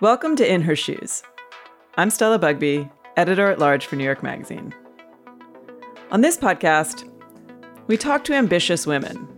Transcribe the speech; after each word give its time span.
Welcome 0.00 0.34
to 0.36 0.50
In 0.50 0.62
Her 0.62 0.74
Shoes. 0.74 1.22
I'm 1.98 2.08
Stella 2.08 2.38
Bugbee, 2.38 2.90
editor 3.18 3.50
at 3.50 3.58
large 3.58 3.84
for 3.84 3.96
New 3.96 4.04
York 4.04 4.22
Magazine. 4.22 4.72
On 6.10 6.22
this 6.22 6.38
podcast, 6.38 7.06
we 7.86 7.98
talk 7.98 8.24
to 8.24 8.32
ambitious 8.32 8.86
women 8.86 9.28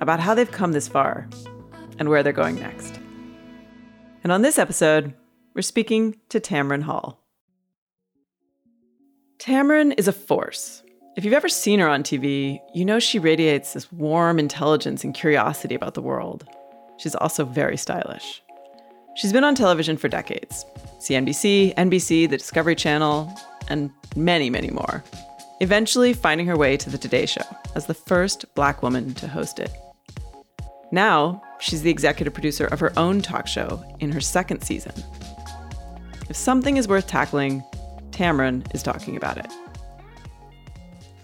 about 0.00 0.18
how 0.18 0.34
they've 0.34 0.50
come 0.50 0.72
this 0.72 0.88
far 0.88 1.28
and 1.98 2.08
where 2.08 2.22
they're 2.22 2.32
going 2.32 2.58
next. 2.58 2.98
And 4.24 4.32
on 4.32 4.40
this 4.40 4.58
episode, 4.58 5.12
we're 5.52 5.60
speaking 5.60 6.16
to 6.30 6.40
Tamron 6.40 6.84
Hall. 6.84 7.22
Tamron 9.36 9.92
is 9.98 10.08
a 10.08 10.12
force. 10.14 10.82
If 11.18 11.24
you've 11.26 11.34
ever 11.34 11.50
seen 11.50 11.80
her 11.80 11.88
on 11.88 12.02
TV, 12.02 12.60
you 12.74 12.86
know 12.86 12.98
she 12.98 13.18
radiates 13.18 13.74
this 13.74 13.92
warm 13.92 14.38
intelligence 14.38 15.04
and 15.04 15.12
curiosity 15.12 15.74
about 15.74 15.92
the 15.92 16.00
world. 16.00 16.48
She's 16.96 17.14
also 17.14 17.44
very 17.44 17.76
stylish. 17.76 18.42
She's 19.18 19.32
been 19.32 19.42
on 19.42 19.56
television 19.56 19.96
for 19.96 20.06
decades 20.06 20.64
CNBC, 21.00 21.74
NBC, 21.74 22.30
the 22.30 22.36
Discovery 22.36 22.76
Channel, 22.76 23.28
and 23.66 23.90
many, 24.14 24.48
many 24.48 24.70
more. 24.70 25.02
Eventually 25.58 26.12
finding 26.12 26.46
her 26.46 26.56
way 26.56 26.76
to 26.76 26.88
The 26.88 26.98
Today 26.98 27.26
Show 27.26 27.42
as 27.74 27.86
the 27.86 27.94
first 27.94 28.44
black 28.54 28.80
woman 28.80 29.14
to 29.14 29.26
host 29.26 29.58
it. 29.58 29.72
Now, 30.92 31.42
she's 31.58 31.82
the 31.82 31.90
executive 31.90 32.32
producer 32.32 32.66
of 32.66 32.78
her 32.78 32.96
own 32.96 33.20
talk 33.20 33.48
show 33.48 33.82
in 33.98 34.12
her 34.12 34.20
second 34.20 34.62
season. 34.62 34.94
If 36.30 36.36
something 36.36 36.76
is 36.76 36.86
worth 36.86 37.08
tackling, 37.08 37.64
Tamron 38.12 38.72
is 38.72 38.84
talking 38.84 39.16
about 39.16 39.38
it. 39.38 39.52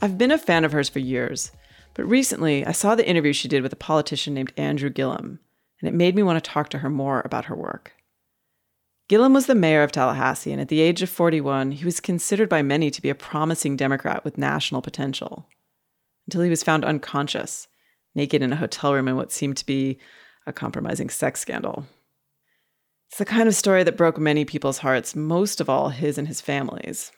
I've 0.02 0.18
been 0.18 0.32
a 0.32 0.38
fan 0.38 0.64
of 0.64 0.72
hers 0.72 0.88
for 0.88 0.98
years, 0.98 1.52
but 1.94 2.06
recently 2.06 2.66
I 2.66 2.72
saw 2.72 2.96
the 2.96 3.08
interview 3.08 3.32
she 3.32 3.46
did 3.46 3.62
with 3.62 3.72
a 3.72 3.76
politician 3.76 4.34
named 4.34 4.52
Andrew 4.56 4.90
Gillum, 4.90 5.38
and 5.84 5.94
it 5.94 5.96
made 5.96 6.16
me 6.16 6.22
want 6.22 6.42
to 6.42 6.50
talk 6.50 6.70
to 6.70 6.78
her 6.78 6.88
more 6.88 7.20
about 7.26 7.44
her 7.44 7.54
work. 7.54 7.92
Gillum 9.06 9.34
was 9.34 9.44
the 9.44 9.54
mayor 9.54 9.82
of 9.82 9.92
Tallahassee, 9.92 10.50
and 10.50 10.58
at 10.58 10.68
the 10.68 10.80
age 10.80 11.02
of 11.02 11.10
41, 11.10 11.72
he 11.72 11.84
was 11.84 12.00
considered 12.00 12.48
by 12.48 12.62
many 12.62 12.90
to 12.90 13.02
be 13.02 13.10
a 13.10 13.14
promising 13.14 13.76
Democrat 13.76 14.24
with 14.24 14.38
national 14.38 14.80
potential. 14.80 15.46
Until 16.26 16.40
he 16.40 16.48
was 16.48 16.62
found 16.62 16.86
unconscious, 16.86 17.68
naked 18.14 18.40
in 18.40 18.50
a 18.50 18.56
hotel 18.56 18.94
room 18.94 19.08
in 19.08 19.16
what 19.16 19.30
seemed 19.30 19.58
to 19.58 19.66
be 19.66 19.98
a 20.46 20.54
compromising 20.54 21.10
sex 21.10 21.40
scandal. 21.40 21.84
It's 23.10 23.18
the 23.18 23.26
kind 23.26 23.46
of 23.46 23.54
story 23.54 23.82
that 23.82 23.98
broke 23.98 24.16
many 24.16 24.46
people's 24.46 24.78
hearts, 24.78 25.14
most 25.14 25.60
of 25.60 25.68
all 25.68 25.90
his 25.90 26.16
and 26.16 26.28
his 26.28 26.40
family's. 26.40 27.12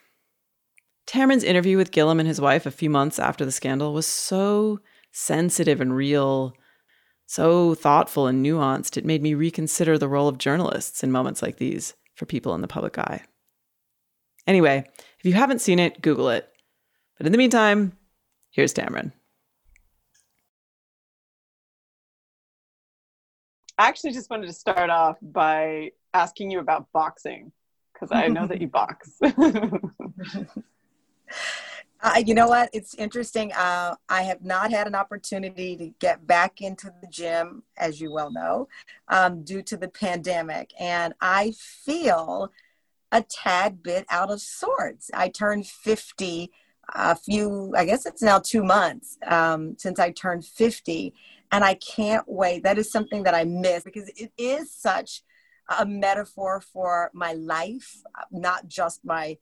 Tamron's 1.07 1.45
interview 1.45 1.77
with 1.77 1.93
Gillum 1.93 2.19
and 2.19 2.27
his 2.27 2.41
wife 2.41 2.67
a 2.67 2.73
few 2.73 2.91
months 2.91 3.21
after 3.21 3.45
the 3.45 3.53
scandal 3.53 3.95
was 3.95 4.09
so 4.09 4.81
sensitive 5.13 5.81
and 5.81 5.95
real 5.95 6.53
so 7.27 7.75
thoughtful 7.75 8.27
and 8.27 8.45
nuanced, 8.45 8.97
it 8.97 9.05
made 9.05 9.23
me 9.23 9.35
reconsider 9.35 9.99
the 9.99 10.09
role 10.09 10.29
of 10.29 10.39
journalists 10.39 11.03
in 11.03 11.11
moments 11.13 11.43
like 11.43 11.57
these 11.57 11.95
for 12.15 12.25
people 12.25 12.55
in 12.55 12.61
the 12.61 12.69
public 12.69 12.99
eye. 12.99 13.25
Anyway, 14.47 14.89
if 15.19 15.25
you 15.25 15.33
haven't 15.33 15.61
seen 15.61 15.79
it, 15.79 16.01
Google 16.01 16.31
it. 16.31 16.49
But 17.19 17.27
in 17.27 17.33
the 17.33 17.39
meantime, 17.39 17.97
here's 18.51 18.73
Tamron. 18.73 19.13
I 23.79 23.89
actually 23.89 24.13
just 24.13 24.31
wanted 24.31 24.47
to 24.47 24.53
start 24.53 24.89
off 24.89 25.19
by 25.21 25.91
asking 26.15 26.51
you 26.51 26.61
about 26.61 26.87
boxing 26.93 27.53
because 27.93 28.11
I 28.13 28.29
know 28.29 28.47
that 28.47 28.61
you 28.61 28.69
box. 28.73 29.11
You 32.25 32.35
know 32.35 32.49
what? 32.49 32.71
It's 32.73 32.95
interesting. 32.95 33.53
Uh, 33.53 33.95
I 34.09 34.23
have 34.23 34.45
not 34.45 34.71
had 34.71 34.87
an 34.87 34.95
opportunity 34.95 35.77
to 35.77 35.89
get 35.99 36.27
back 36.27 36.61
into 36.61 36.93
the 37.01 37.09
gym, 37.09 37.63
as 37.77 38.01
you 38.01 38.13
well 38.13 38.31
know, 38.31 38.69
um, 39.09 39.43
due 39.45 39.63
to 39.63 39.77
the 39.77 39.89
pandemic. 39.89 40.73
And 40.79 41.15
I 41.21 41.53
feel 41.59 42.53
a 43.13 43.23
tad 43.23 43.83
bit 43.83 44.07
out 44.11 44.31
of 44.31 44.41
sorts. 44.41 45.11
I 45.15 45.29
turned 45.29 45.67
50 45.67 46.51
a 46.95 47.17
few, 47.17 47.75
I 47.77 47.85
guess 47.85 48.07
it's 48.07 48.23
now 48.23 48.39
two 48.39 48.63
months 48.63 49.19
um, 49.27 49.77
since 49.79 49.99
I 49.99 50.11
turned 50.11 50.45
50. 50.45 51.15
And 51.53 51.65
I 51.65 51.75
can't 51.75 52.27
wait. 52.27 52.63
That 52.63 52.79
is 52.79 52.91
something 52.91 53.23
that 53.23 53.35
I 53.35 53.45
miss 53.45 53.85
because 53.85 54.09
it 54.17 54.33
is 54.37 54.73
such 54.73 55.23
a 55.79 55.87
metaphor 55.87 56.61
for 56.61 57.11
my 57.13 57.33
life, 57.33 58.03
not 58.31 58.69
just 58.69 59.05
my 59.05 59.39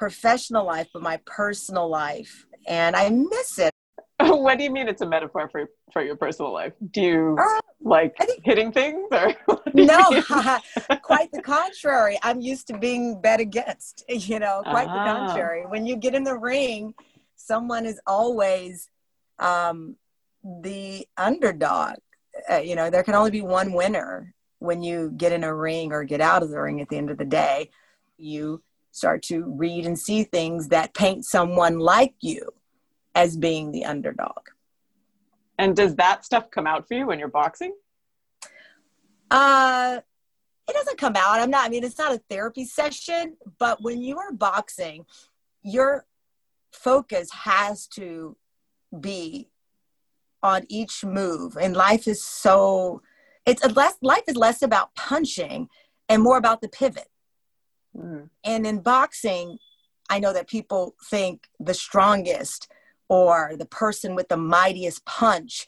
professional 0.00 0.64
life, 0.64 0.88
but 0.94 1.02
my 1.02 1.20
personal 1.26 1.88
life. 1.88 2.46
And 2.66 2.96
I 2.96 3.10
miss 3.10 3.58
it. 3.58 3.70
what 4.18 4.56
do 4.56 4.64
you 4.64 4.70
mean 4.70 4.88
it's 4.88 5.02
a 5.02 5.06
metaphor 5.06 5.50
for, 5.52 5.68
for 5.92 6.02
your 6.02 6.16
personal 6.16 6.54
life? 6.54 6.72
Do 6.90 7.02
you 7.02 7.36
uh, 7.38 7.60
like 7.82 8.16
think, 8.16 8.40
hitting 8.42 8.72
things 8.72 9.06
or? 9.12 9.34
no, 9.74 10.22
quite 11.02 11.30
the 11.32 11.42
contrary. 11.42 12.18
I'm 12.22 12.40
used 12.40 12.66
to 12.68 12.78
being 12.78 13.20
bet 13.20 13.40
against, 13.40 14.02
you 14.08 14.38
know, 14.38 14.62
quite 14.64 14.86
the 14.86 14.92
ah. 14.92 15.26
contrary. 15.26 15.66
When 15.66 15.84
you 15.84 15.96
get 15.96 16.14
in 16.14 16.24
the 16.24 16.36
ring, 16.36 16.94
someone 17.36 17.84
is 17.84 18.00
always 18.06 18.88
um, 19.38 19.96
the 20.42 21.06
underdog. 21.18 21.96
Uh, 22.50 22.56
you 22.56 22.74
know, 22.74 22.88
there 22.88 23.02
can 23.02 23.14
only 23.14 23.30
be 23.30 23.42
one 23.42 23.74
winner 23.74 24.34
when 24.60 24.82
you 24.82 25.12
get 25.14 25.32
in 25.32 25.44
a 25.44 25.54
ring 25.54 25.92
or 25.92 26.04
get 26.04 26.22
out 26.22 26.42
of 26.42 26.48
the 26.48 26.58
ring 26.58 26.80
at 26.80 26.88
the 26.88 26.96
end 26.96 27.10
of 27.10 27.18
the 27.18 27.26
day. 27.26 27.68
You 28.16 28.62
start 28.90 29.22
to 29.22 29.44
read 29.44 29.86
and 29.86 29.98
see 29.98 30.24
things 30.24 30.68
that 30.68 30.94
paint 30.94 31.24
someone 31.24 31.78
like 31.78 32.14
you 32.20 32.48
as 33.14 33.36
being 33.36 33.72
the 33.72 33.84
underdog. 33.84 34.48
And 35.58 35.76
does 35.76 35.94
that 35.96 36.24
stuff 36.24 36.50
come 36.50 36.66
out 36.66 36.88
for 36.88 36.94
you 36.94 37.06
when 37.06 37.18
you're 37.18 37.28
boxing? 37.28 37.74
Uh, 39.30 40.00
it 40.66 40.72
doesn't 40.72 40.98
come 40.98 41.16
out. 41.16 41.40
I'm 41.40 41.50
not, 41.50 41.66
I 41.66 41.68
mean, 41.68 41.84
it's 41.84 41.98
not 41.98 42.14
a 42.14 42.22
therapy 42.30 42.64
session, 42.64 43.36
but 43.58 43.82
when 43.82 44.00
you 44.00 44.18
are 44.18 44.32
boxing, 44.32 45.04
your 45.62 46.06
focus 46.72 47.30
has 47.32 47.86
to 47.88 48.36
be 49.00 49.50
on 50.42 50.64
each 50.68 51.04
move. 51.04 51.58
And 51.60 51.76
life 51.76 52.08
is 52.08 52.24
so, 52.24 53.02
it's 53.44 53.62
a 53.62 53.68
less, 53.68 53.96
life 54.00 54.22
is 54.28 54.36
less 54.36 54.62
about 54.62 54.94
punching 54.94 55.68
and 56.08 56.22
more 56.22 56.38
about 56.38 56.62
the 56.62 56.68
pivot. 56.68 57.09
Mm. 57.96 58.30
And 58.44 58.66
in 58.66 58.80
boxing, 58.80 59.58
I 60.08 60.18
know 60.18 60.32
that 60.32 60.48
people 60.48 60.94
think 61.04 61.48
the 61.58 61.74
strongest 61.74 62.68
or 63.08 63.52
the 63.56 63.66
person 63.66 64.14
with 64.14 64.28
the 64.28 64.36
mightiest 64.36 65.04
punch 65.04 65.66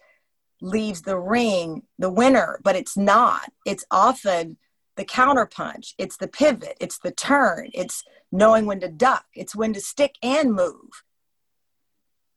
leaves 0.61 1.03
the 1.03 1.19
ring 1.19 1.83
the 1.99 2.11
winner, 2.11 2.61
but 2.63 2.77
it's 2.77 2.97
not. 2.97 3.51
It's 3.67 3.85
often 3.91 4.57
the 4.97 5.05
counter 5.05 5.47
punch, 5.47 5.95
it's 5.99 6.17
the 6.17 6.29
pivot, 6.29 6.77
it's 6.81 6.99
the 6.99 7.11
turn, 7.11 7.71
it's 7.73 8.05
knowing 8.31 8.67
when 8.67 8.81
to 8.81 8.89
duck, 8.89 9.25
it's 9.35 9.57
when 9.57 9.73
to 9.73 9.81
stick 9.81 10.15
and 10.23 10.53
move. 10.53 11.03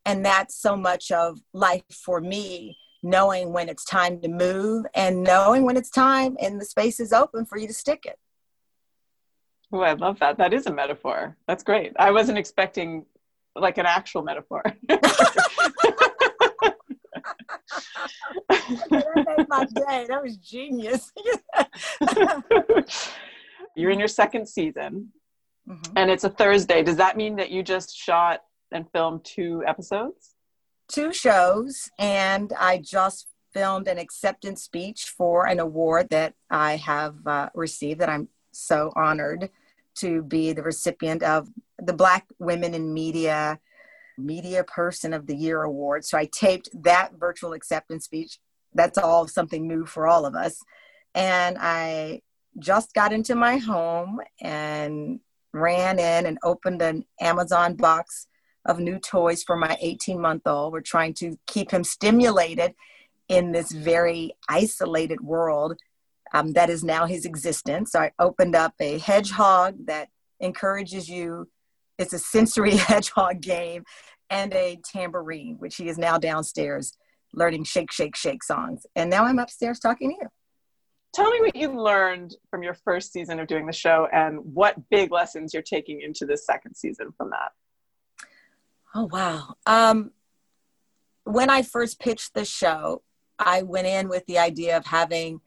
And 0.06 0.26
that's 0.26 0.56
so 0.56 0.76
much 0.76 1.12
of 1.12 1.40
life 1.54 1.84
for 1.92 2.22
me, 2.22 2.78
knowing 3.04 3.52
when 3.52 3.70
it's 3.70 3.84
time 3.84 4.22
to 4.22 4.28
move 4.28 4.86
and 4.96 5.24
knowing 5.24 5.66
when 5.66 5.78
it's 5.78 5.90
time 5.90 6.38
and 6.42 6.60
the 6.60 6.66
space 6.66 7.00
is 7.00 7.14
open 7.14 7.46
for 7.46 7.58
you 7.58 7.68
to 7.68 7.74
stick 7.74 8.06
it. 8.06 8.18
Oh, 9.72 9.82
I 9.82 9.94
love 9.94 10.20
that. 10.20 10.38
That 10.38 10.54
is 10.54 10.68
a 10.68 10.74
metaphor. 10.74 11.36
That's 11.48 11.64
great. 11.64 11.94
I 11.98 12.12
wasn't 12.12 12.38
expecting 12.38 13.06
like 13.56 13.78
an 13.78 13.86
actual 13.86 14.22
metaphor. 14.22 14.64
that 18.50 19.26
made 19.38 19.48
my 19.50 19.66
day. 19.66 20.06
That 20.08 20.22
was 20.22 20.38
genius. 20.38 21.12
You're 23.76 23.92
in 23.92 24.00
your 24.00 24.08
second 24.08 24.48
season, 24.48 25.12
mm-hmm. 25.68 25.94
and 25.96 26.10
it's 26.10 26.24
a 26.24 26.30
Thursday. 26.30 26.84
Does 26.84 26.98
that 26.98 27.18
mean 27.18 27.36
that 27.38 27.52
you 27.52 27.64
just 27.64 27.96
shot 27.96 28.42
and 28.72 28.90
filmed 28.92 29.26
two 29.26 29.64
episodes? 29.68 30.36
Two 30.88 31.12
shows, 31.12 31.90
and 31.98 32.54
I 32.58 32.78
just 32.78 33.28
filmed 33.54 33.88
an 33.88 33.98
acceptance 33.98 34.64
speech 34.64 35.14
for 35.18 35.48
an 35.48 35.60
award 35.60 36.10
that 36.10 36.34
I 36.50 36.76
have 36.78 37.16
uh, 37.26 37.50
received 37.54 38.02
that 38.02 38.10
I'm 38.10 38.30
so 38.52 38.92
honored 38.96 39.50
to 39.96 40.24
be 40.24 40.54
the 40.54 40.64
recipient 40.64 41.24
of 41.24 41.50
the 41.80 41.94
Black 41.94 42.26
Women 42.40 42.74
in 42.74 42.94
Media 42.94 43.60
Media 44.18 44.64
Person 44.64 45.14
of 45.14 45.28
the 45.28 45.36
Year 45.36 45.64
award. 45.64 46.06
So 46.06 46.18
I 46.18 46.30
taped 46.32 46.70
that 46.84 47.14
virtual 47.20 47.54
acceptance 47.54 48.06
speech. 48.06 48.40
That's 48.74 48.98
all 48.98 49.28
something 49.28 49.68
new 49.68 49.86
for 49.86 50.08
all 50.08 50.26
of 50.26 50.36
us. 50.36 50.62
And 51.14 51.58
I 51.60 52.22
just 52.58 52.94
got 52.94 53.12
into 53.12 53.36
my 53.36 53.58
home 53.58 54.22
and 54.42 55.20
ran 55.54 56.00
in 56.00 56.26
and 56.26 56.38
opened 56.44 56.82
an 56.82 57.06
Amazon 57.20 57.76
box 57.76 58.28
of 58.66 58.80
new 58.80 59.00
toys 59.00 59.44
for 59.44 59.56
my 59.56 59.78
18 59.82 60.20
month 60.20 60.44
old. 60.46 60.74
We're 60.74 60.82
trying 60.82 61.14
to 61.16 61.38
keep 61.48 61.72
him 61.72 61.84
stimulated 61.84 62.74
in 63.28 63.52
this 63.52 63.72
very 63.72 64.36
isolated 64.50 65.22
world 65.22 65.78
um, 66.36 66.52
that 66.54 66.70
is 66.70 66.84
now 66.84 67.06
his 67.06 67.26
existence. 67.26 67.94
So 67.94 68.00
I 68.00 68.12
opened 68.20 68.56
up 68.56 68.74
a 68.82 68.98
hedgehog 69.00 69.86
that 69.86 70.10
encourages 70.42 71.08
you. 71.08 71.50
It's 71.98 72.12
a 72.12 72.20
sensory 72.20 72.76
hedgehog 72.76 73.40
game 73.42 73.86
and 74.30 74.54
a 74.54 74.78
tambourine, 74.84 75.56
which 75.60 75.78
he 75.78 75.88
is 75.88 75.98
now 75.98 76.18
downstairs 76.18 76.98
learning 77.34 77.64
shake, 77.64 77.92
shake, 77.92 78.18
shake 78.18 78.44
songs. 78.44 78.86
And 78.96 79.10
now 79.10 79.24
I'm 79.24 79.40
upstairs 79.40 79.80
talking 79.80 80.10
to 80.10 80.16
you. 80.22 80.30
tell 81.14 81.30
me 81.32 81.40
what 81.40 81.56
you 81.56 81.72
learned 81.72 82.36
from 82.50 82.64
your 82.64 82.74
first 82.74 83.14
season 83.14 83.40
of 83.40 83.48
doing 83.48 83.66
the 83.66 83.74
show 83.74 84.08
and 84.12 84.40
what 84.40 84.76
big 84.90 85.12
lessons 85.12 85.54
you're 85.54 85.64
taking 85.64 86.02
into 86.02 86.26
the 86.26 86.38
second 86.38 86.76
season 86.76 87.14
from 87.18 87.30
that. 87.30 87.52
Oh, 88.94 89.10
wow. 89.12 89.56
Um, 89.66 90.12
when 91.24 91.50
I 91.50 91.62
first 91.62 92.00
pitched 92.00 92.34
the 92.34 92.46
show, 92.46 93.04
I 93.40 93.64
went 93.64 93.88
in 93.88 94.10
with 94.10 94.26
the 94.26 94.38
idea 94.38 94.78
of 94.78 94.86
having 94.86 95.42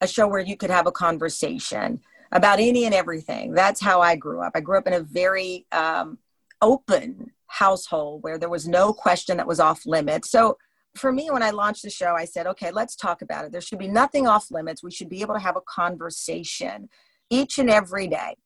a 0.00 0.06
show 0.06 0.28
where 0.28 0.40
you 0.40 0.56
could 0.56 0.70
have 0.70 0.86
a 0.86 0.92
conversation 0.92 2.00
about 2.32 2.60
any 2.60 2.84
and 2.84 2.94
everything. 2.94 3.52
That's 3.52 3.80
how 3.80 4.00
I 4.00 4.16
grew 4.16 4.42
up. 4.42 4.52
I 4.54 4.60
grew 4.60 4.78
up 4.78 4.86
in 4.86 4.92
a 4.92 5.00
very 5.00 5.66
um, 5.72 6.18
open 6.60 7.32
household 7.46 8.22
where 8.22 8.38
there 8.38 8.48
was 8.48 8.66
no 8.66 8.92
question 8.92 9.36
that 9.36 9.46
was 9.46 9.60
off 9.60 9.86
limits. 9.86 10.30
So 10.30 10.58
for 10.96 11.12
me, 11.12 11.30
when 11.30 11.42
I 11.42 11.50
launched 11.50 11.82
the 11.82 11.90
show, 11.90 12.14
I 12.14 12.24
said, 12.24 12.46
okay, 12.46 12.70
let's 12.70 12.96
talk 12.96 13.22
about 13.22 13.44
it. 13.44 13.52
There 13.52 13.60
should 13.60 13.78
be 13.78 13.88
nothing 13.88 14.26
off 14.26 14.50
limits. 14.50 14.82
We 14.82 14.90
should 14.90 15.08
be 15.08 15.20
able 15.22 15.34
to 15.34 15.40
have 15.40 15.56
a 15.56 15.62
conversation 15.68 16.88
each 17.30 17.58
and 17.58 17.70
every 17.70 18.08
day. 18.08 18.36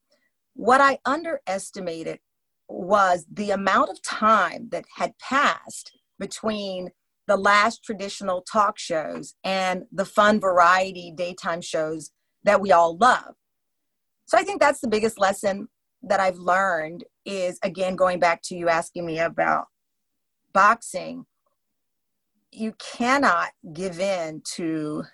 What 0.55 0.81
I 0.81 0.99
underestimated 1.05 2.19
was 2.69 3.27
the 3.33 3.51
amount 3.51 3.91
of 3.91 4.03
time 4.03 4.69
that 4.71 4.85
had 4.97 5.19
passed 5.19 5.93
between 6.19 6.91
the 7.31 7.37
last 7.37 7.85
traditional 7.85 8.43
talk 8.43 8.77
shows 8.77 9.35
and 9.45 9.85
the 9.93 10.05
fun 10.05 10.41
variety 10.41 11.13
daytime 11.17 11.61
shows 11.61 12.11
that 12.43 12.61
we 12.61 12.73
all 12.73 12.97
love. 12.97 13.37
So 14.27 14.37
I 14.37 14.43
think 14.43 14.61
that's 14.61 14.81
the 14.81 14.89
biggest 14.89 15.19
lesson 15.19 15.69
that 16.03 16.19
I've 16.19 16.39
learned 16.39 17.05
is 17.25 17.59
again 17.63 17.95
going 17.95 18.19
back 18.19 18.43
to 18.43 18.57
you 18.57 18.69
asking 18.69 19.07
me 19.07 19.21
about 19.21 19.67
boxing 20.53 21.25
you 22.51 22.73
cannot 22.81 23.51
give 23.73 24.01
in 24.01 24.43
to 24.45 25.05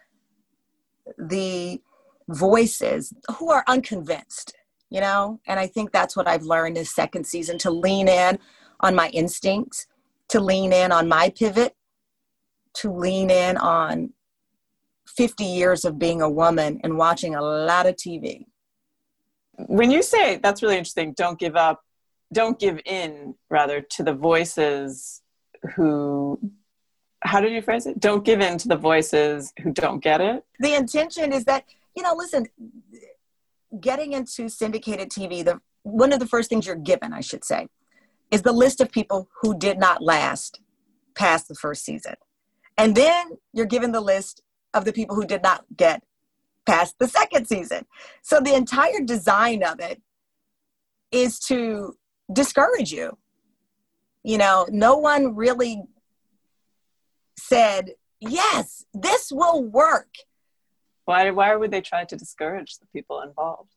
the 1.18 1.80
voices 2.28 3.12
who 3.36 3.50
are 3.50 3.64
unconvinced 3.68 4.54
you 4.90 5.00
know 5.00 5.38
and 5.46 5.60
i 5.60 5.66
think 5.66 5.92
that's 5.92 6.16
what 6.16 6.26
i've 6.26 6.42
learned 6.42 6.76
this 6.76 6.94
second 6.94 7.24
season 7.24 7.58
to 7.58 7.70
lean 7.70 8.08
in 8.08 8.38
on 8.80 8.94
my 8.94 9.08
instincts 9.10 9.86
to 10.28 10.40
lean 10.40 10.72
in 10.72 10.90
on 10.90 11.08
my 11.08 11.28
pivot 11.30 11.74
to 12.76 12.92
lean 12.92 13.30
in 13.30 13.56
on 13.56 14.12
50 15.16 15.44
years 15.44 15.84
of 15.84 15.98
being 15.98 16.20
a 16.20 16.30
woman 16.30 16.80
and 16.82 16.98
watching 16.98 17.34
a 17.34 17.42
lot 17.42 17.86
of 17.86 17.96
tv 17.96 18.46
when 19.52 19.90
you 19.90 20.02
say 20.02 20.36
that's 20.36 20.62
really 20.62 20.76
interesting 20.76 21.12
don't 21.12 21.38
give 21.38 21.56
up 21.56 21.82
don't 22.32 22.58
give 22.58 22.80
in 22.84 23.34
rather 23.50 23.80
to 23.80 24.02
the 24.02 24.12
voices 24.12 25.22
who 25.74 26.38
how 27.22 27.40
did 27.40 27.50
you 27.50 27.62
phrase 27.62 27.86
it? 27.86 27.98
Don't 27.98 28.24
give 28.24 28.40
in 28.40 28.56
to 28.58 28.68
the 28.68 28.76
voices 28.76 29.52
who 29.60 29.72
don't 29.72 30.00
get 30.00 30.20
it? 30.20 30.44
The 30.60 30.74
intention 30.74 31.32
is 31.32 31.44
that 31.46 31.64
you 31.96 32.02
know 32.02 32.14
listen 32.14 32.46
getting 33.80 34.12
into 34.12 34.48
syndicated 34.48 35.10
tv 35.10 35.44
the 35.44 35.60
one 35.82 36.12
of 36.12 36.20
the 36.20 36.26
first 36.26 36.48
things 36.48 36.66
you're 36.66 36.76
given 36.76 37.12
i 37.12 37.20
should 37.20 37.44
say 37.44 37.66
is 38.30 38.42
the 38.42 38.52
list 38.52 38.80
of 38.80 38.92
people 38.92 39.28
who 39.40 39.58
did 39.58 39.78
not 39.78 40.02
last 40.02 40.60
past 41.14 41.48
the 41.48 41.54
first 41.54 41.84
season 41.84 42.14
and 42.76 42.94
then 42.94 43.38
you're 43.52 43.66
given 43.66 43.92
the 43.92 44.00
list 44.00 44.42
of 44.74 44.84
the 44.84 44.92
people 44.92 45.16
who 45.16 45.26
did 45.26 45.42
not 45.42 45.64
get 45.76 46.02
past 46.66 46.98
the 46.98 47.08
second 47.08 47.46
season. 47.46 47.86
So 48.22 48.40
the 48.40 48.54
entire 48.54 49.00
design 49.04 49.62
of 49.62 49.80
it 49.80 50.02
is 51.10 51.38
to 51.40 51.96
discourage 52.32 52.92
you. 52.92 53.16
You 54.22 54.38
know, 54.38 54.66
no 54.70 54.96
one 54.96 55.36
really 55.36 55.84
said, 57.38 57.92
yes, 58.20 58.84
this 58.92 59.30
will 59.30 59.62
work. 59.62 60.08
Why, 61.04 61.30
why 61.30 61.54
would 61.54 61.70
they 61.70 61.80
try 61.80 62.04
to 62.04 62.16
discourage 62.16 62.78
the 62.78 62.86
people 62.86 63.20
involved? 63.20 63.70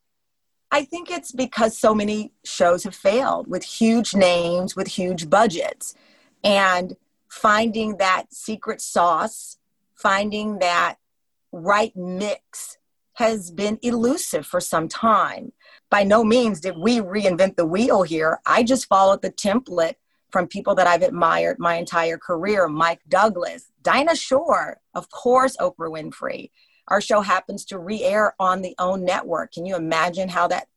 I 0.72 0.84
think 0.84 1.10
it's 1.10 1.32
because 1.32 1.78
so 1.78 1.94
many 1.94 2.32
shows 2.44 2.84
have 2.84 2.96
failed 2.96 3.48
with 3.48 3.64
huge 3.64 4.16
names, 4.16 4.76
with 4.76 4.88
huge 4.88 5.30
budgets. 5.30 5.96
And 6.44 6.96
finding 7.30 7.98
that 7.98 8.34
secret 8.34 8.82
sauce, 8.82 9.58
finding 9.96 10.60
that 10.60 10.96
right 11.52 11.96
mix 11.96 12.78
has 13.14 13.52
been 13.52 13.78
elusive 13.82 14.46
for 14.46 14.62
some 14.62 14.88
time. 14.88 15.52
By 15.90 16.04
no 16.04 16.24
means 16.24 16.62
did 16.62 16.78
we 16.78 17.00
reinvent 17.00 17.56
the 17.56 17.66
wheel 17.66 18.04
here. 18.04 18.40
I 18.46 18.64
just 18.64 18.88
followed 18.88 19.22
the 19.22 19.32
template 19.32 19.96
from 20.32 20.48
people 20.48 20.76
that 20.76 20.88
I've 20.88 21.02
admired 21.02 21.58
my 21.60 21.76
entire 21.76 22.18
career 22.18 22.68
Mike 22.68 23.02
Douglas, 23.10 23.72
Dinah 23.82 24.16
Shore, 24.16 24.80
of 24.94 25.10
course, 25.10 25.58
Oprah 25.58 25.92
Winfrey. 25.92 26.52
Our 26.88 27.02
show 27.02 27.22
happens 27.22 27.66
to 27.66 27.80
re 27.80 28.04
air 28.04 28.36
on 28.40 28.62
the 28.62 28.76
OWN 28.80 29.06
network. 29.06 29.54
Can 29.54 29.66
you 29.66 29.76
imagine 29.76 30.30
how 30.30 30.48
that 30.48 30.68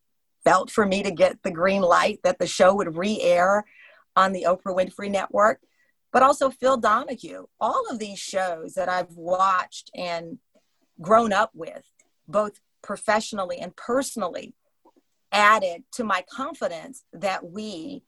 felt 0.43 0.69
for 0.69 0.85
me 0.85 1.01
to 1.03 1.11
get 1.11 1.41
the 1.43 1.51
green 1.51 1.81
light 1.81 2.19
that 2.23 2.39
the 2.39 2.47
show 2.47 2.73
would 2.75 2.97
re 2.97 3.21
air 3.21 3.63
on 4.15 4.33
the 4.33 4.45
Oprah 4.47 4.75
Winfrey 4.75 5.09
network? 5.09 5.59
But 6.13 6.23
also 6.23 6.49
Phil 6.49 6.77
Donahue. 6.77 7.47
All 7.59 7.83
of 7.89 7.99
these 7.99 8.19
shows 8.19 8.75
that 8.75 8.87
I've 8.87 9.11
watched 9.11 9.91
and 9.93 10.37
grown 11.01 11.33
up 11.33 11.51
with 11.53 11.83
both 12.27 12.59
professionally 12.83 13.57
and 13.57 13.75
personally, 13.75 14.53
added 15.31 15.83
to 15.93 16.03
my 16.03 16.23
confidence 16.29 17.05
that 17.11 17.43
we 17.43 18.03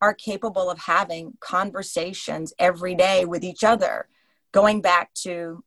are 0.00 0.12
capable 0.12 0.68
of 0.68 0.78
having 0.78 1.34
conversations 1.40 2.52
every 2.58 2.94
day 2.94 3.24
with 3.24 3.44
each 3.44 3.62
other. 3.62 4.08
Going 4.52 4.80
back 4.80 5.14
to 5.22 5.62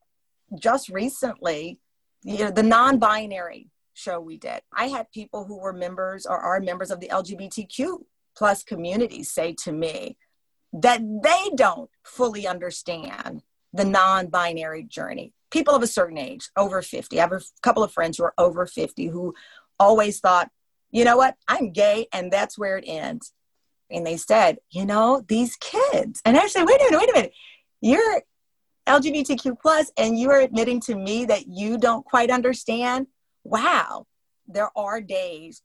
just 0.59 0.89
recently, 0.89 1.79
you 2.23 2.39
know, 2.39 2.51
the 2.51 2.63
non 2.63 2.99
binary 2.99 3.69
show 3.93 4.19
we 4.19 4.37
did, 4.37 4.61
I 4.73 4.87
had 4.87 5.11
people 5.11 5.45
who 5.45 5.59
were 5.59 5.73
members 5.73 6.25
or 6.25 6.37
are 6.37 6.59
members 6.59 6.91
of 6.91 6.99
the 6.99 7.07
LGBTQ 7.07 8.03
plus 8.35 8.63
community 8.63 9.23
say 9.23 9.55
to 9.63 9.71
me 9.71 10.17
that 10.73 11.01
they 11.01 11.55
don't 11.55 11.89
fully 12.03 12.47
understand 12.47 13.43
the 13.73 13.85
non 13.85 14.27
binary 14.27 14.83
journey 14.83 15.33
people 15.51 15.75
of 15.75 15.83
a 15.83 15.87
certain 15.87 16.17
age, 16.17 16.49
over 16.55 16.81
50. 16.81 17.17
I 17.17 17.21
have 17.21 17.31
a 17.31 17.41
couple 17.61 17.83
of 17.83 17.91
friends 17.91 18.17
who 18.17 18.23
are 18.23 18.33
over 18.37 18.65
50 18.65 19.07
who 19.07 19.33
always 19.79 20.19
thought, 20.19 20.49
you 20.91 21.05
know 21.05 21.17
what, 21.17 21.35
I'm 21.47 21.71
gay 21.71 22.07
and 22.13 22.31
that's 22.31 22.57
where 22.57 22.77
it 22.77 22.85
ends. 22.87 23.33
And 23.91 24.05
they 24.05 24.17
said, 24.17 24.59
you 24.69 24.85
know, 24.85 25.23
these 25.27 25.55
kids. 25.55 26.21
And 26.25 26.37
I 26.37 26.47
said, 26.47 26.65
wait 26.65 26.79
a 26.81 26.83
minute, 26.85 26.99
wait 26.99 27.09
a 27.09 27.13
minute. 27.13 27.33
You're 27.81 28.21
LGBTQ 28.87 29.59
plus 29.59 29.91
and 29.97 30.19
you're 30.19 30.39
admitting 30.39 30.79
to 30.81 30.95
me 30.95 31.25
that 31.25 31.47
you 31.47 31.77
don't 31.77 32.05
quite 32.05 32.29
understand. 32.29 33.07
Wow. 33.43 34.05
There 34.47 34.69
are 34.75 35.01
days 35.01 35.61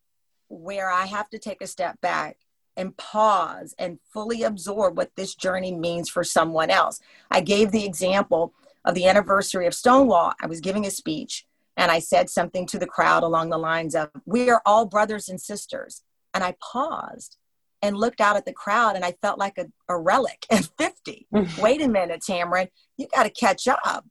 where 0.49 0.91
I 0.91 1.06
have 1.06 1.29
to 1.31 1.39
take 1.39 1.63
a 1.63 1.67
step 1.67 2.01
back 2.01 2.37
and 2.76 2.96
pause 2.96 3.74
and 3.78 3.98
fully 4.12 4.43
absorb 4.43 4.96
what 4.96 5.14
this 5.16 5.34
journey 5.34 5.72
means 5.72 6.08
for 6.08 6.24
someone 6.24 6.70
else. 6.70 7.00
I 7.31 7.40
gave 7.40 7.70
the 7.70 7.84
example 7.84 8.52
of 8.84 8.94
the 8.94 9.06
anniversary 9.06 9.66
of 9.66 9.74
Stonewall, 9.74 10.34
I 10.40 10.46
was 10.46 10.60
giving 10.60 10.86
a 10.86 10.90
speech 10.90 11.46
and 11.76 11.90
I 11.90 11.98
said 11.98 12.31
something 12.31 12.66
to 12.66 12.78
the 12.78 12.86
crowd 12.86 13.22
along 13.22 13.50
the 13.50 13.58
lines 13.58 13.94
of, 13.94 14.10
We 14.26 14.50
are 14.50 14.62
all 14.64 14.86
brothers 14.86 15.28
and 15.28 15.40
sisters. 15.40 16.02
And 16.32 16.44
I 16.44 16.56
paused 16.60 17.36
and 17.82 17.96
looked 17.96 18.20
out 18.20 18.36
at 18.36 18.44
the 18.44 18.52
crowd 18.52 18.96
and 18.96 19.04
I 19.04 19.12
felt 19.22 19.38
like 19.38 19.58
a, 19.58 19.66
a 19.88 19.98
relic 19.98 20.46
at 20.50 20.69
50. 20.78 21.26
Wait 21.60 21.81
a 21.81 21.88
minute, 21.88 22.22
Tamron, 22.28 22.69
you 22.96 23.08
got 23.14 23.24
to 23.24 23.31
catch 23.31 23.66
up. 23.69 24.06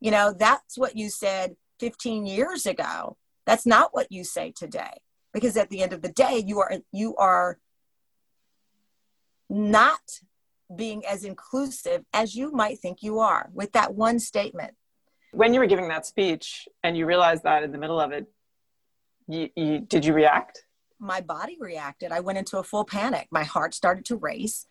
You 0.00 0.10
know, 0.10 0.34
that's 0.36 0.76
what 0.76 0.96
you 0.96 1.08
said 1.08 1.56
15 1.80 2.26
years 2.26 2.66
ago. 2.66 3.16
That's 3.46 3.66
not 3.66 3.92
what 3.92 4.10
you 4.10 4.24
say 4.24 4.52
today. 4.54 5.00
Because 5.32 5.56
at 5.56 5.70
the 5.70 5.82
end 5.82 5.92
of 5.92 6.02
the 6.02 6.10
day, 6.10 6.42
you 6.46 6.60
are 6.60 6.72
you 6.92 7.16
are 7.16 7.58
not 9.52 10.00
being 10.74 11.04
as 11.04 11.24
inclusive 11.24 12.04
as 12.14 12.34
you 12.34 12.50
might 12.52 12.78
think 12.78 13.02
you 13.02 13.18
are 13.18 13.50
with 13.52 13.72
that 13.72 13.94
one 13.94 14.18
statement. 14.18 14.74
When 15.32 15.52
you 15.52 15.60
were 15.60 15.66
giving 15.66 15.88
that 15.88 16.06
speech 16.06 16.66
and 16.82 16.96
you 16.96 17.06
realized 17.06 17.42
that 17.44 17.62
in 17.62 17.70
the 17.70 17.78
middle 17.78 18.00
of 18.00 18.12
it, 18.12 18.26
you, 19.28 19.50
you, 19.54 19.80
did 19.80 20.04
you 20.04 20.14
react? 20.14 20.64
My 20.98 21.20
body 21.20 21.56
reacted. 21.60 22.12
I 22.12 22.20
went 22.20 22.38
into 22.38 22.58
a 22.58 22.62
full 22.62 22.84
panic. 22.84 23.28
My 23.30 23.44
heart 23.44 23.74
started 23.74 24.04
to 24.06 24.16
race 24.16 24.66